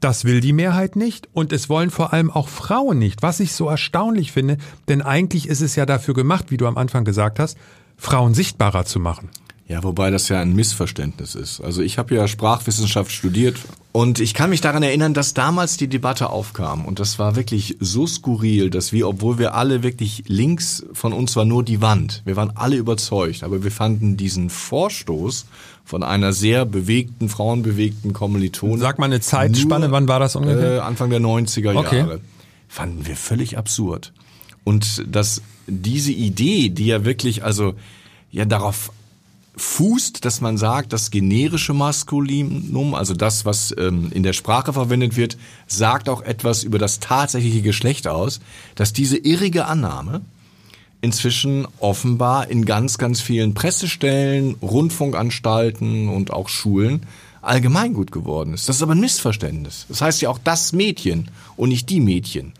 das 0.00 0.26
will 0.26 0.42
die 0.42 0.52
Mehrheit 0.52 0.94
nicht 0.94 1.26
und 1.32 1.54
es 1.54 1.70
wollen 1.70 1.88
vor 1.88 2.12
allem 2.12 2.30
auch 2.30 2.48
Frauen 2.48 2.98
nicht, 2.98 3.22
was 3.22 3.40
ich 3.40 3.54
so 3.54 3.66
erstaunlich 3.66 4.30
finde, 4.30 4.58
denn 4.88 5.00
eigentlich 5.00 5.48
ist 5.48 5.62
es 5.62 5.74
ja 5.74 5.86
dafür 5.86 6.12
gemacht, 6.12 6.50
wie 6.50 6.58
du 6.58 6.66
am 6.66 6.76
Anfang 6.76 7.04
gesagt 7.04 7.38
hast, 7.38 7.56
Frauen 7.96 8.34
sichtbarer 8.34 8.84
zu 8.84 9.00
machen. 9.00 9.30
Ja, 9.68 9.82
wobei 9.82 10.10
das 10.10 10.30
ja 10.30 10.40
ein 10.40 10.54
Missverständnis 10.54 11.34
ist. 11.34 11.60
Also 11.60 11.82
ich 11.82 11.98
habe 11.98 12.14
ja 12.14 12.26
Sprachwissenschaft 12.26 13.12
studiert 13.12 13.58
und 13.92 14.18
ich 14.18 14.32
kann 14.32 14.48
mich 14.48 14.62
daran 14.62 14.82
erinnern, 14.82 15.12
dass 15.12 15.34
damals 15.34 15.76
die 15.76 15.88
Debatte 15.88 16.30
aufkam 16.30 16.86
und 16.86 17.00
das 17.00 17.18
war 17.18 17.36
wirklich 17.36 17.76
so 17.78 18.06
skurril, 18.06 18.70
dass 18.70 18.92
wir, 18.94 19.06
obwohl 19.06 19.38
wir 19.38 19.54
alle 19.54 19.82
wirklich 19.82 20.24
links 20.26 20.86
von 20.94 21.12
uns 21.12 21.36
war 21.36 21.44
nur 21.44 21.62
die 21.62 21.82
Wand, 21.82 22.22
wir 22.24 22.34
waren 22.34 22.52
alle 22.54 22.76
überzeugt, 22.76 23.42
aber 23.42 23.62
wir 23.62 23.70
fanden 23.70 24.16
diesen 24.16 24.48
Vorstoß 24.48 25.44
von 25.84 26.02
einer 26.02 26.32
sehr 26.32 26.64
bewegten, 26.64 27.28
frauenbewegten 27.28 28.14
Kommilitonin. 28.14 28.78
Sag 28.78 28.98
mal 28.98 29.04
eine 29.06 29.20
Zeitspanne, 29.20 29.88
nur, 29.88 29.92
wann 29.92 30.08
war 30.08 30.18
das 30.18 30.34
ungefähr? 30.34 30.76
Äh, 30.76 30.80
Anfang 30.80 31.10
der 31.10 31.20
90er 31.20 31.74
Okay. 31.76 31.98
Jahre. 31.98 32.20
Fanden 32.68 33.06
wir 33.06 33.16
völlig 33.16 33.58
absurd. 33.58 34.12
Und 34.64 35.04
dass 35.06 35.42
diese 35.66 36.12
Idee, 36.12 36.70
die 36.70 36.86
ja 36.86 37.04
wirklich 37.04 37.44
also 37.44 37.74
ja 38.30 38.44
darauf 38.44 38.92
fußt, 39.58 40.24
dass 40.24 40.40
man 40.40 40.56
sagt, 40.56 40.92
das 40.92 41.10
generische 41.10 41.74
Maskulinum, 41.74 42.94
also 42.94 43.14
das, 43.14 43.44
was 43.44 43.74
ähm, 43.76 44.10
in 44.12 44.22
der 44.22 44.32
Sprache 44.32 44.72
verwendet 44.72 45.16
wird, 45.16 45.36
sagt 45.66 46.08
auch 46.08 46.22
etwas 46.22 46.64
über 46.64 46.78
das 46.78 47.00
tatsächliche 47.00 47.62
Geschlecht 47.62 48.08
aus, 48.08 48.40
dass 48.74 48.92
diese 48.92 49.16
irrige 49.16 49.66
Annahme 49.66 50.22
inzwischen 51.00 51.66
offenbar 51.78 52.50
in 52.50 52.64
ganz, 52.64 52.98
ganz 52.98 53.20
vielen 53.20 53.54
Pressestellen, 53.54 54.56
Rundfunkanstalten 54.62 56.08
und 56.08 56.32
auch 56.32 56.48
Schulen 56.48 57.02
allgemeingut 57.42 58.12
geworden 58.12 58.54
ist. 58.54 58.68
Das 58.68 58.76
ist 58.76 58.82
aber 58.82 58.94
ein 58.94 59.00
Missverständnis. 59.00 59.86
Das 59.88 60.00
heißt 60.00 60.22
ja 60.22 60.30
auch 60.30 60.40
das 60.42 60.72
Mädchen 60.72 61.30
und 61.56 61.68
nicht 61.68 61.88
die 61.90 62.00
Mädchen. 62.00 62.52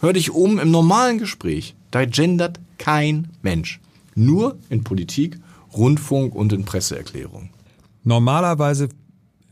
Hör 0.00 0.12
dich 0.12 0.30
um 0.30 0.58
im 0.58 0.70
normalen 0.70 1.18
Gespräch. 1.18 1.74
Da 1.90 2.04
gendert 2.04 2.60
kein 2.78 3.30
Mensch. 3.42 3.80
Nur 4.14 4.56
in 4.68 4.84
Politik, 4.84 5.38
Rundfunk 5.76 6.34
und 6.34 6.52
in 6.52 6.64
Presseerklärungen. 6.64 7.50
Normalerweise 8.02 8.88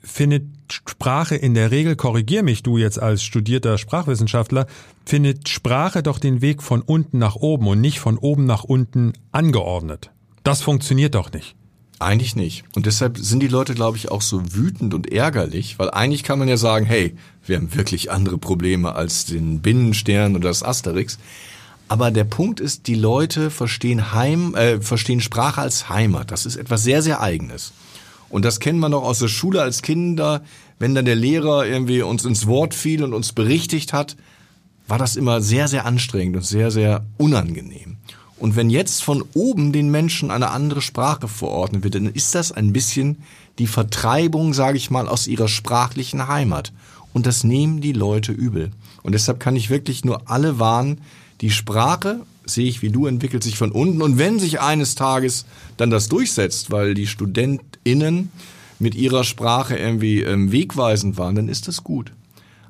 findet 0.00 0.44
Sprache 0.70 1.36
in 1.36 1.54
der 1.54 1.70
Regel, 1.70 1.96
korrigier 1.96 2.42
mich 2.42 2.62
du 2.62 2.76
jetzt 2.76 3.00
als 3.00 3.22
studierter 3.22 3.78
Sprachwissenschaftler, 3.78 4.66
findet 5.04 5.48
Sprache 5.48 6.02
doch 6.02 6.18
den 6.18 6.42
Weg 6.42 6.62
von 6.62 6.82
unten 6.82 7.18
nach 7.18 7.36
oben 7.36 7.68
und 7.68 7.80
nicht 7.80 8.00
von 8.00 8.18
oben 8.18 8.44
nach 8.44 8.64
unten 8.64 9.12
angeordnet. 9.30 10.10
Das 10.42 10.62
funktioniert 10.62 11.14
doch 11.14 11.32
nicht. 11.32 11.54
Eigentlich 11.98 12.34
nicht. 12.34 12.64
Und 12.74 12.86
deshalb 12.86 13.16
sind 13.16 13.40
die 13.40 13.48
Leute, 13.48 13.74
glaube 13.74 13.96
ich, 13.96 14.10
auch 14.10 14.22
so 14.22 14.54
wütend 14.54 14.92
und 14.92 15.12
ärgerlich, 15.12 15.78
weil 15.78 15.90
eigentlich 15.90 16.24
kann 16.24 16.38
man 16.38 16.48
ja 16.48 16.56
sagen, 16.56 16.84
hey, 16.84 17.14
wir 17.46 17.56
haben 17.56 17.74
wirklich 17.74 18.10
andere 18.10 18.38
Probleme 18.38 18.96
als 18.96 19.24
den 19.24 19.60
Binnenstern 19.60 20.34
oder 20.34 20.48
das 20.48 20.64
Asterix. 20.64 21.18
Aber 21.92 22.10
der 22.10 22.24
Punkt 22.24 22.58
ist, 22.58 22.86
die 22.86 22.94
Leute 22.94 23.50
verstehen 23.50 24.14
Heim, 24.14 24.54
äh, 24.54 24.80
verstehen 24.80 25.20
Sprache 25.20 25.60
als 25.60 25.90
Heimat. 25.90 26.30
Das 26.30 26.46
ist 26.46 26.56
etwas 26.56 26.82
sehr, 26.82 27.02
sehr 27.02 27.20
Eigenes. 27.20 27.74
Und 28.30 28.46
das 28.46 28.60
kennt 28.60 28.78
man 28.78 28.92
doch 28.92 29.02
aus 29.02 29.18
der 29.18 29.28
Schule 29.28 29.60
als 29.60 29.82
Kinder, 29.82 30.40
wenn 30.78 30.94
dann 30.94 31.04
der 31.04 31.16
Lehrer 31.16 31.66
irgendwie 31.66 32.00
uns 32.00 32.24
ins 32.24 32.46
Wort 32.46 32.72
fiel 32.72 33.04
und 33.04 33.12
uns 33.12 33.34
berichtigt 33.34 33.92
hat, 33.92 34.16
war 34.88 34.96
das 34.96 35.16
immer 35.16 35.42
sehr, 35.42 35.68
sehr 35.68 35.84
anstrengend 35.84 36.36
und 36.36 36.46
sehr, 36.46 36.70
sehr 36.70 37.04
unangenehm. 37.18 37.98
Und 38.38 38.56
wenn 38.56 38.70
jetzt 38.70 39.02
von 39.04 39.22
oben 39.34 39.74
den 39.74 39.90
Menschen 39.90 40.30
eine 40.30 40.50
andere 40.50 40.80
Sprache 40.80 41.28
verordnet 41.28 41.84
wird, 41.84 41.96
dann 41.96 42.06
ist 42.06 42.34
das 42.34 42.52
ein 42.52 42.72
bisschen 42.72 43.18
die 43.58 43.66
Vertreibung, 43.66 44.54
sage 44.54 44.78
ich 44.78 44.90
mal, 44.90 45.08
aus 45.08 45.26
ihrer 45.26 45.48
sprachlichen 45.48 46.26
Heimat. 46.26 46.72
Und 47.12 47.26
das 47.26 47.44
nehmen 47.44 47.82
die 47.82 47.92
Leute 47.92 48.32
übel. 48.32 48.70
Und 49.02 49.12
deshalb 49.12 49.40
kann 49.40 49.56
ich 49.56 49.68
wirklich 49.68 50.06
nur 50.06 50.30
alle 50.30 50.58
warnen, 50.58 51.02
die 51.42 51.50
Sprache, 51.50 52.20
sehe 52.46 52.68
ich 52.68 52.82
wie 52.82 52.90
du, 52.90 53.06
entwickelt 53.06 53.42
sich 53.42 53.58
von 53.58 53.72
unten. 53.72 54.00
Und 54.00 54.16
wenn 54.16 54.38
sich 54.38 54.60
eines 54.60 54.94
Tages 54.94 55.44
dann 55.76 55.90
das 55.90 56.08
durchsetzt, 56.08 56.70
weil 56.70 56.94
die 56.94 57.06
StudentInnen 57.06 58.30
mit 58.78 58.94
ihrer 58.94 59.24
Sprache 59.24 59.76
irgendwie 59.76 60.22
ähm, 60.22 60.50
wegweisend 60.52 61.18
waren, 61.18 61.34
dann 61.34 61.48
ist 61.48 61.68
das 61.68 61.84
gut. 61.84 62.12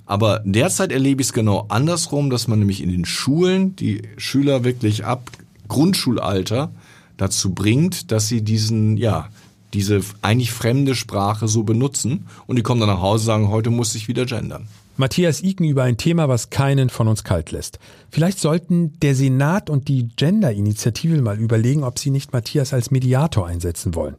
Aber 0.06 0.42
derzeit 0.44 0.90
erlebe 0.90 1.22
ich 1.22 1.28
es 1.28 1.32
genau 1.32 1.66
andersrum, 1.68 2.28
dass 2.28 2.48
man 2.48 2.58
nämlich 2.58 2.82
in 2.82 2.90
den 2.90 3.04
Schulen 3.04 3.76
die 3.76 4.02
Schüler 4.16 4.64
wirklich 4.64 5.04
ab 5.04 5.30
Grundschulalter 5.68 6.70
dazu 7.16 7.54
bringt, 7.54 8.11
dass 8.11 8.28
sie 8.28 8.42
diesen, 8.42 8.96
ja, 8.96 9.28
diese 9.74 10.00
eigentlich 10.20 10.52
fremde 10.52 10.94
Sprache 10.94 11.48
so 11.48 11.62
benutzen 11.62 12.26
und 12.46 12.56
die 12.56 12.62
kommen 12.62 12.80
dann 12.80 12.90
nach 12.90 13.00
Hause 13.00 13.22
und 13.22 13.26
sagen, 13.26 13.48
heute 13.48 13.70
muss 13.70 13.94
ich 13.94 14.08
wieder 14.08 14.26
gendern. 14.26 14.66
Matthias 14.96 15.42
Iken 15.42 15.66
über 15.66 15.83
ein 15.83 15.96
Thema, 15.96 16.28
was 16.28 16.50
keinen 16.50 16.90
von 16.90 17.09
uns 17.09 17.24
kalt 17.24 17.50
lässt. 17.50 17.78
Vielleicht 18.11 18.38
sollten 18.38 18.98
der 19.00 19.14
Senat 19.14 19.70
und 19.70 19.88
die 19.88 20.09
Gender-Initiative 20.16 21.20
mal 21.22 21.38
überlegen, 21.38 21.83
ob 21.83 21.98
sie 21.98 22.11
nicht 22.11 22.33
Matthias 22.33 22.72
als 22.72 22.90
Mediator 22.90 23.46
einsetzen 23.46 23.94
wollen. 23.94 24.16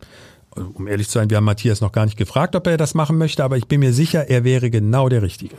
um 0.56 0.88
ehrlich 0.88 1.08
zu 1.08 1.14
sein, 1.14 1.30
wir 1.30 1.38
haben 1.38 1.46
Matthias 1.46 1.82
noch 1.82 1.92
gar 1.92 2.06
nicht 2.06 2.18
gefragt, 2.18 2.56
ob 2.56 2.68
er 2.68 2.78
das 2.78 2.94
machen 2.94 3.18
möchte, 3.18 3.44
aber 3.44 3.58
ich 3.58 3.68
bin 3.68 3.80
mir 3.80 3.94
sicher, 3.94 4.30
er 4.30 4.44
wäre 4.44 4.70
genau 4.70 5.10
der 5.10 5.22
Richtige. 5.22 5.56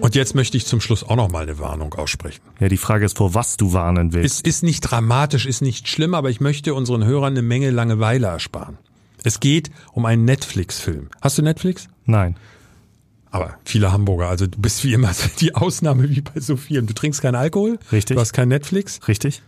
Und 0.00 0.14
jetzt 0.14 0.34
möchte 0.34 0.56
ich 0.56 0.66
zum 0.66 0.80
Schluss 0.80 1.04
auch 1.04 1.16
noch 1.16 1.30
mal 1.30 1.42
eine 1.42 1.58
Warnung 1.58 1.94
aussprechen. 1.94 2.40
Ja, 2.58 2.68
die 2.68 2.76
Frage 2.76 3.04
ist, 3.04 3.16
vor 3.16 3.34
was 3.34 3.56
du 3.56 3.72
warnen 3.72 4.12
willst. 4.12 4.34
Es 4.34 4.40
ist 4.40 4.62
nicht 4.62 4.80
dramatisch, 4.80 5.46
ist 5.46 5.62
nicht 5.62 5.88
schlimm, 5.88 6.14
aber 6.14 6.28
ich 6.30 6.40
möchte 6.40 6.74
unseren 6.74 7.04
Hörern 7.04 7.34
eine 7.34 7.42
Menge 7.42 7.70
Langeweile 7.70 8.26
ersparen. 8.26 8.78
Es 9.24 9.38
geht 9.38 9.70
um 9.92 10.04
einen 10.04 10.24
Netflix-Film. 10.24 11.08
Hast 11.20 11.38
du 11.38 11.42
Netflix? 11.42 11.88
Nein. 12.04 12.36
Aber 13.32 13.56
viele 13.64 13.90
Hamburger, 13.90 14.28
also 14.28 14.46
du 14.46 14.58
bist 14.60 14.84
wie 14.84 14.92
immer 14.92 15.10
die 15.40 15.54
Ausnahme 15.54 16.08
wie 16.10 16.20
bei 16.20 16.38
so 16.38 16.56
vielen. 16.56 16.86
Du 16.86 16.92
trinkst 16.94 17.20
keinen 17.22 17.34
Alkohol, 17.34 17.78
Richtig. 17.90 18.14
du 18.14 18.20
hast 18.20 18.32
kein 18.32 18.48
Netflix 18.48 19.00
Richtig? 19.08 19.42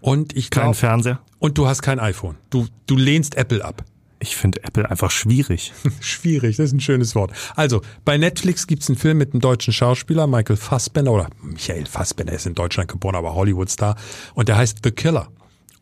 und 0.00 0.36
ich 0.36 0.50
Kein 0.50 0.74
Fernseher? 0.74 1.20
und 1.38 1.56
du 1.56 1.66
hast 1.66 1.82
kein 1.82 1.98
iPhone. 2.00 2.36
Du 2.50 2.66
du 2.86 2.96
lehnst 2.96 3.36
Apple 3.36 3.64
ab. 3.64 3.84
Ich 4.18 4.34
finde 4.34 4.64
Apple 4.64 4.90
einfach 4.90 5.10
schwierig. 5.10 5.72
Schwierig, 6.00 6.56
das 6.56 6.66
ist 6.66 6.72
ein 6.72 6.80
schönes 6.80 7.14
Wort. 7.14 7.32
Also, 7.54 7.82
bei 8.06 8.16
Netflix 8.16 8.66
gibt's 8.66 8.88
einen 8.88 8.96
Film 8.96 9.18
mit 9.18 9.34
einem 9.34 9.42
deutschen 9.42 9.74
Schauspieler, 9.74 10.26
Michael 10.26 10.56
Fassbender, 10.56 11.12
oder 11.12 11.28
Michael 11.42 11.84
Fassbender 11.84 12.32
ist 12.32 12.46
in 12.46 12.54
Deutschland 12.54 12.90
geboren, 12.90 13.14
aber 13.14 13.34
Hollywood-Star. 13.34 13.94
Und 14.32 14.48
der 14.48 14.56
heißt 14.56 14.78
The 14.82 14.90
Killer. 14.90 15.28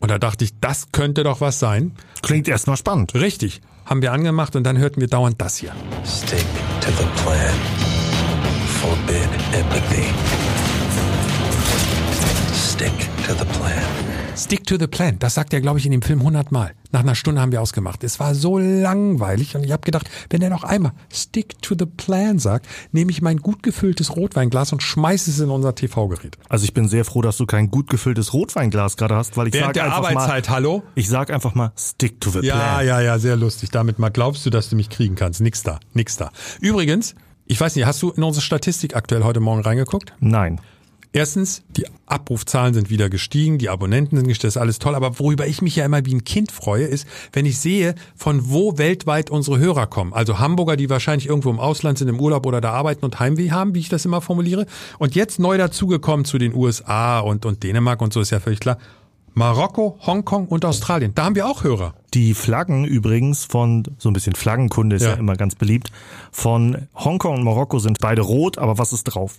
Und 0.05 0.11
da 0.11 0.19
dachte 0.19 0.45
ich, 0.45 0.61
das 0.61 0.93
könnte 0.93 1.25
doch 1.25 1.41
was 1.41 1.59
sein. 1.59 1.93
Klingt 2.21 2.47
erstmal 2.47 2.77
spannend. 2.77 3.15
Richtig. 3.15 3.63
Haben 3.87 4.03
wir 4.03 4.13
angemacht 4.13 4.55
und 4.55 4.63
dann 4.65 4.77
hörten 4.77 5.01
wir 5.01 5.09
dauernd 5.09 5.41
das 5.41 5.57
hier. 5.57 5.73
Stick 6.05 6.45
to 6.83 6.91
the 6.99 7.07
plan. 7.23 7.55
Forbid 8.83 9.31
empathy. 9.55 10.05
Stick 12.53 12.93
to 13.27 13.33
the 13.33 13.47
plan. 13.59 14.14
Stick 14.37 14.67
to 14.67 14.77
the 14.79 14.89
plan. 14.89 15.19
Das 15.21 15.35
sagt 15.35 15.53
er, 15.53 15.61
glaube 15.61 15.79
ich, 15.79 15.87
in 15.87 15.93
dem 15.93 16.03
Film 16.03 16.23
hundertmal. 16.23 16.73
Nach 16.91 17.01
einer 17.01 17.15
Stunde 17.15 17.41
haben 17.41 17.53
wir 17.53 17.63
ausgemacht. 17.63 18.03
Es 18.03 18.19
war 18.19 18.35
so 18.35 18.59
langweilig 18.59 19.55
und 19.57 19.63
ich 19.65 19.71
habe 19.71 19.83
gedacht, 19.83 20.11
wenn 20.29 20.43
er 20.43 20.51
noch 20.51 20.65
einmal 20.65 20.93
Stick 21.13 21.61
to 21.63 21.77
the 21.79 21.87
plan 21.87 22.41
sagt, 22.41 22.67
nehme 22.91 23.13
ich 23.13 23.23
mein 23.23 23.39
gut 23.39 23.63
gefülltes 23.63 24.17
Rotweinglas 24.17 24.73
und 24.73 24.83
schmeiße 24.83 25.31
es 25.31 25.39
in 25.39 25.51
unser 25.51 25.75
TV-Gerät. 25.77 26.37
Also 26.49 26.65
ich 26.65 26.75
bin 26.75 26.89
sehr 26.89 27.05
froh, 27.05 27.23
dass 27.23 27.37
du 27.37 27.47
kein 27.47 27.71
gut 27.71 27.89
gefülltes 27.89 28.33
Rotweinglas 28.35 28.97
gerade 28.97 29.15
hast, 29.15 29.37
weil 29.37 29.47
ich 29.49 29.55
Während 29.55 29.67
sag 29.69 29.75
der 29.75 29.85
einfach 29.85 29.99
Arbeitszeit, 29.99 30.49
mal, 30.49 30.55
hallo? 30.57 30.83
ich 30.97 31.09
sag 31.09 31.31
einfach 31.31 31.55
mal, 31.55 31.73
stick 31.79 32.21
to 32.21 32.31
the 32.31 32.41
Ja, 32.41 32.55
plan. 32.57 32.87
ja, 32.87 33.01
ja, 33.01 33.19
sehr 33.21 33.37
lustig. 33.37 33.71
Damit 33.71 34.01
mal 34.01 34.11
glaubst 34.11 34.45
du, 34.45 34.51
dass 34.51 34.69
du 34.69 34.75
mich 34.75 34.91
kriegen 34.91 35.15
kannst. 35.15 35.41
Nix 35.41 35.63
da, 35.63 35.79
nix 35.93 36.17
da. 36.17 36.31
Übrigens, 36.61 37.15
ich 37.47 37.61
weiß 37.61 37.77
nicht, 37.77 37.87
hast 37.87 38.03
du 38.03 38.11
in 38.11 38.23
unsere 38.25 38.43
Statistik 38.43 38.97
aktuell 38.97 39.23
heute 39.23 39.39
Morgen 39.41 39.63
reingeguckt? 39.63 40.13
Nein. 40.19 40.61
Erstens, 41.17 41.63
die 41.77 41.87
Abrufzahlen 42.07 42.75
sind 42.75 42.91
wieder 42.91 43.09
gestiegen, 43.09 43.59
die 43.59 43.69
Abonnenten 43.69 44.17
sind 44.17 44.27
gestiegen, 44.27 44.49
das 44.49 44.57
ist 44.57 44.61
alles 44.61 44.81
toll. 44.81 44.97
Aber 44.97 45.21
worüber 45.21 45.47
ich 45.47 45.63
mich 45.63 45.77
ja 45.77 45.85
immer 45.85 46.05
wie 46.05 46.13
ein 46.13 46.25
Kind 46.25 46.51
freue, 46.51 46.87
ist, 46.87 47.07
wenn 47.33 47.47
ich 47.47 47.57
sehe, 47.59 47.95
von 48.17 48.51
wo 48.51 48.79
weltweit 48.79 49.31
unsere 49.31 49.61
Hörer 49.61 49.87
kommen. 49.87 50.13
Also 50.13 50.41
Hamburger, 50.41 50.75
die 50.77 50.91
wahrscheinlich 50.91 51.29
irgendwo 51.29 51.51
im 51.51 51.61
Ausland 51.61 51.99
sind, 51.99 52.09
im 52.09 52.19
Urlaub 52.19 52.47
oder 52.47 52.61
da 52.61 52.73
arbeiten 52.73 53.05
und 53.05 53.21
Heimweh 53.21 53.53
haben, 53.53 53.77
wie 53.77 53.79
ich 53.79 53.89
das 53.89 54.05
immer 54.05 54.21
formuliere. 54.21 54.67
Und 54.99 55.15
jetzt 55.15 55.39
neu 55.39 55.57
dazugekommen 55.57 56.25
zu 56.25 56.37
den 56.39 56.53
USA 56.53 57.21
und, 57.21 57.47
und 57.47 57.63
Dänemark 57.63 58.03
und 58.03 58.13
so 58.13 58.21
ist 58.21 58.31
ja 58.31 58.41
völlig 58.41 58.59
klar. 58.59 58.79
Marokko, 59.35 59.97
Hongkong 60.05 60.49
und 60.49 60.65
Australien. 60.65 61.13
Da 61.15 61.27
haben 61.27 61.37
wir 61.37 61.47
auch 61.47 61.63
Hörer. 61.63 61.95
Die 62.13 62.35
Flaggen 62.35 62.85
übrigens 62.85 63.45
von, 63.45 63.85
so 63.99 64.11
ein 64.11 64.15
bisschen 64.15 64.35
Flaggenkunde 64.35 64.97
ist 64.97 65.03
ja, 65.03 65.11
Ja. 65.11 65.15
immer 65.15 65.37
ganz 65.37 65.55
beliebt, 65.55 65.93
von 66.33 66.89
Hongkong 66.97 67.37
und 67.37 67.45
Marokko 67.45 67.79
sind 67.79 68.01
beide 68.01 68.23
rot, 68.23 68.59
aber 68.59 68.79
was 68.79 68.93
ist 68.93 69.05
drauf? 69.05 69.37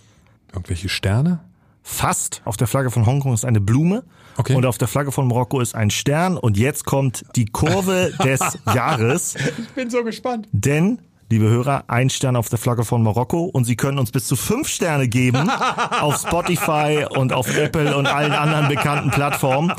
Irgendwelche 0.54 0.88
Sterne? 0.88 1.40
Fast. 1.88 2.42
Auf 2.44 2.56
der 2.56 2.66
Flagge 2.66 2.90
von 2.90 3.06
Hongkong 3.06 3.32
ist 3.32 3.44
eine 3.44 3.60
Blume. 3.60 4.02
Okay. 4.36 4.56
Und 4.56 4.66
auf 4.66 4.76
der 4.76 4.88
Flagge 4.88 5.12
von 5.12 5.28
Marokko 5.28 5.60
ist 5.60 5.76
ein 5.76 5.90
Stern. 5.90 6.36
Und 6.36 6.58
jetzt 6.58 6.84
kommt 6.84 7.24
die 7.36 7.44
Kurve 7.46 8.12
des 8.24 8.40
Jahres. 8.74 9.36
Ich 9.36 9.68
bin 9.68 9.88
so 9.88 10.02
gespannt. 10.02 10.48
Denn, 10.50 10.98
liebe 11.30 11.48
Hörer, 11.48 11.84
ein 11.86 12.10
Stern 12.10 12.34
auf 12.34 12.48
der 12.48 12.58
Flagge 12.58 12.84
von 12.84 13.04
Marokko. 13.04 13.44
Und 13.44 13.66
Sie 13.66 13.76
können 13.76 14.00
uns 14.00 14.10
bis 14.10 14.26
zu 14.26 14.34
fünf 14.34 14.66
Sterne 14.66 15.06
geben 15.06 15.48
auf 16.00 16.16
Spotify 16.16 17.06
und 17.08 17.32
auf 17.32 17.56
Apple 17.56 17.96
und 17.96 18.08
allen 18.08 18.32
anderen 18.32 18.66
bekannten 18.66 19.12
Plattformen. 19.12 19.72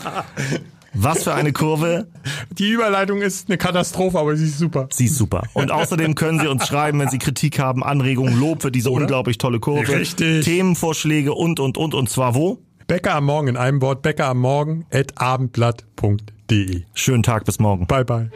Was 1.00 1.24
für 1.24 1.34
eine 1.34 1.54
Kurve. 1.54 2.08
Die 2.52 2.72
Überleitung 2.72 3.22
ist 3.22 3.50
eine 3.50 3.58
Katastrophe, 3.58 4.18
aber 4.18 4.36
sie 4.36 4.46
ist 4.46 4.58
super. 4.58 4.88
Sie 4.92 5.06
ist 5.06 5.16
super. 5.16 5.44
Und 5.54 5.72
außerdem 5.72 6.16
können 6.16 6.40
Sie 6.40 6.48
uns 6.48 6.68
schreiben, 6.68 7.00
wenn 7.00 7.10
Sie 7.10 7.20
Kritik 7.20 7.60
haben, 7.60 7.84
Anregungen, 7.84 8.40
Lob 8.40 8.64
für 8.64 8.72
diese 8.72 8.90
unglaublich 8.90 9.38
tolle 9.38 9.60
Kurve. 9.60 9.88
Richtig. 9.88 10.44
Themenvorschläge 10.46 11.34
und, 11.34 11.60
und, 11.60 11.78
und. 11.78 11.94
Und 11.94 12.10
zwar 12.10 12.34
wo? 12.34 12.60
Bäcker 12.88 13.16
am 13.16 13.26
Morgen 13.26 13.50
in 13.50 13.58
einem 13.58 13.82
Wort, 13.82 14.02
Bäcker 14.02 14.28
am 14.28 14.40
Morgen 14.40 14.86
at 14.92 15.12
abendblatt.de. 15.18 16.84
Schönen 16.94 17.24
Tag, 17.24 17.46
bis 17.46 17.60
morgen. 17.60 17.86
Bye 17.86 18.06
bye. 18.06 18.32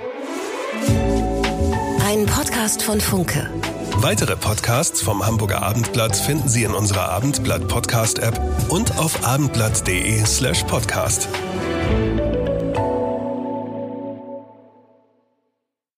Ein 2.05 2.25
Podcast 2.25 2.83
von 2.83 2.99
Funke. 2.99 3.49
Weitere 3.97 4.35
Podcasts 4.35 5.01
vom 5.01 5.25
Hamburger 5.25 5.61
Abendblatt 5.61 6.15
finden 6.15 6.49
Sie 6.49 6.63
in 6.63 6.71
unserer 6.71 7.09
Abendblatt 7.09 7.67
Podcast 7.67 8.19
App 8.19 8.39
und 8.69 8.97
auf 8.97 9.25
abendblatt.de 9.25 10.25
slash 10.25 10.63
podcast. 10.63 11.29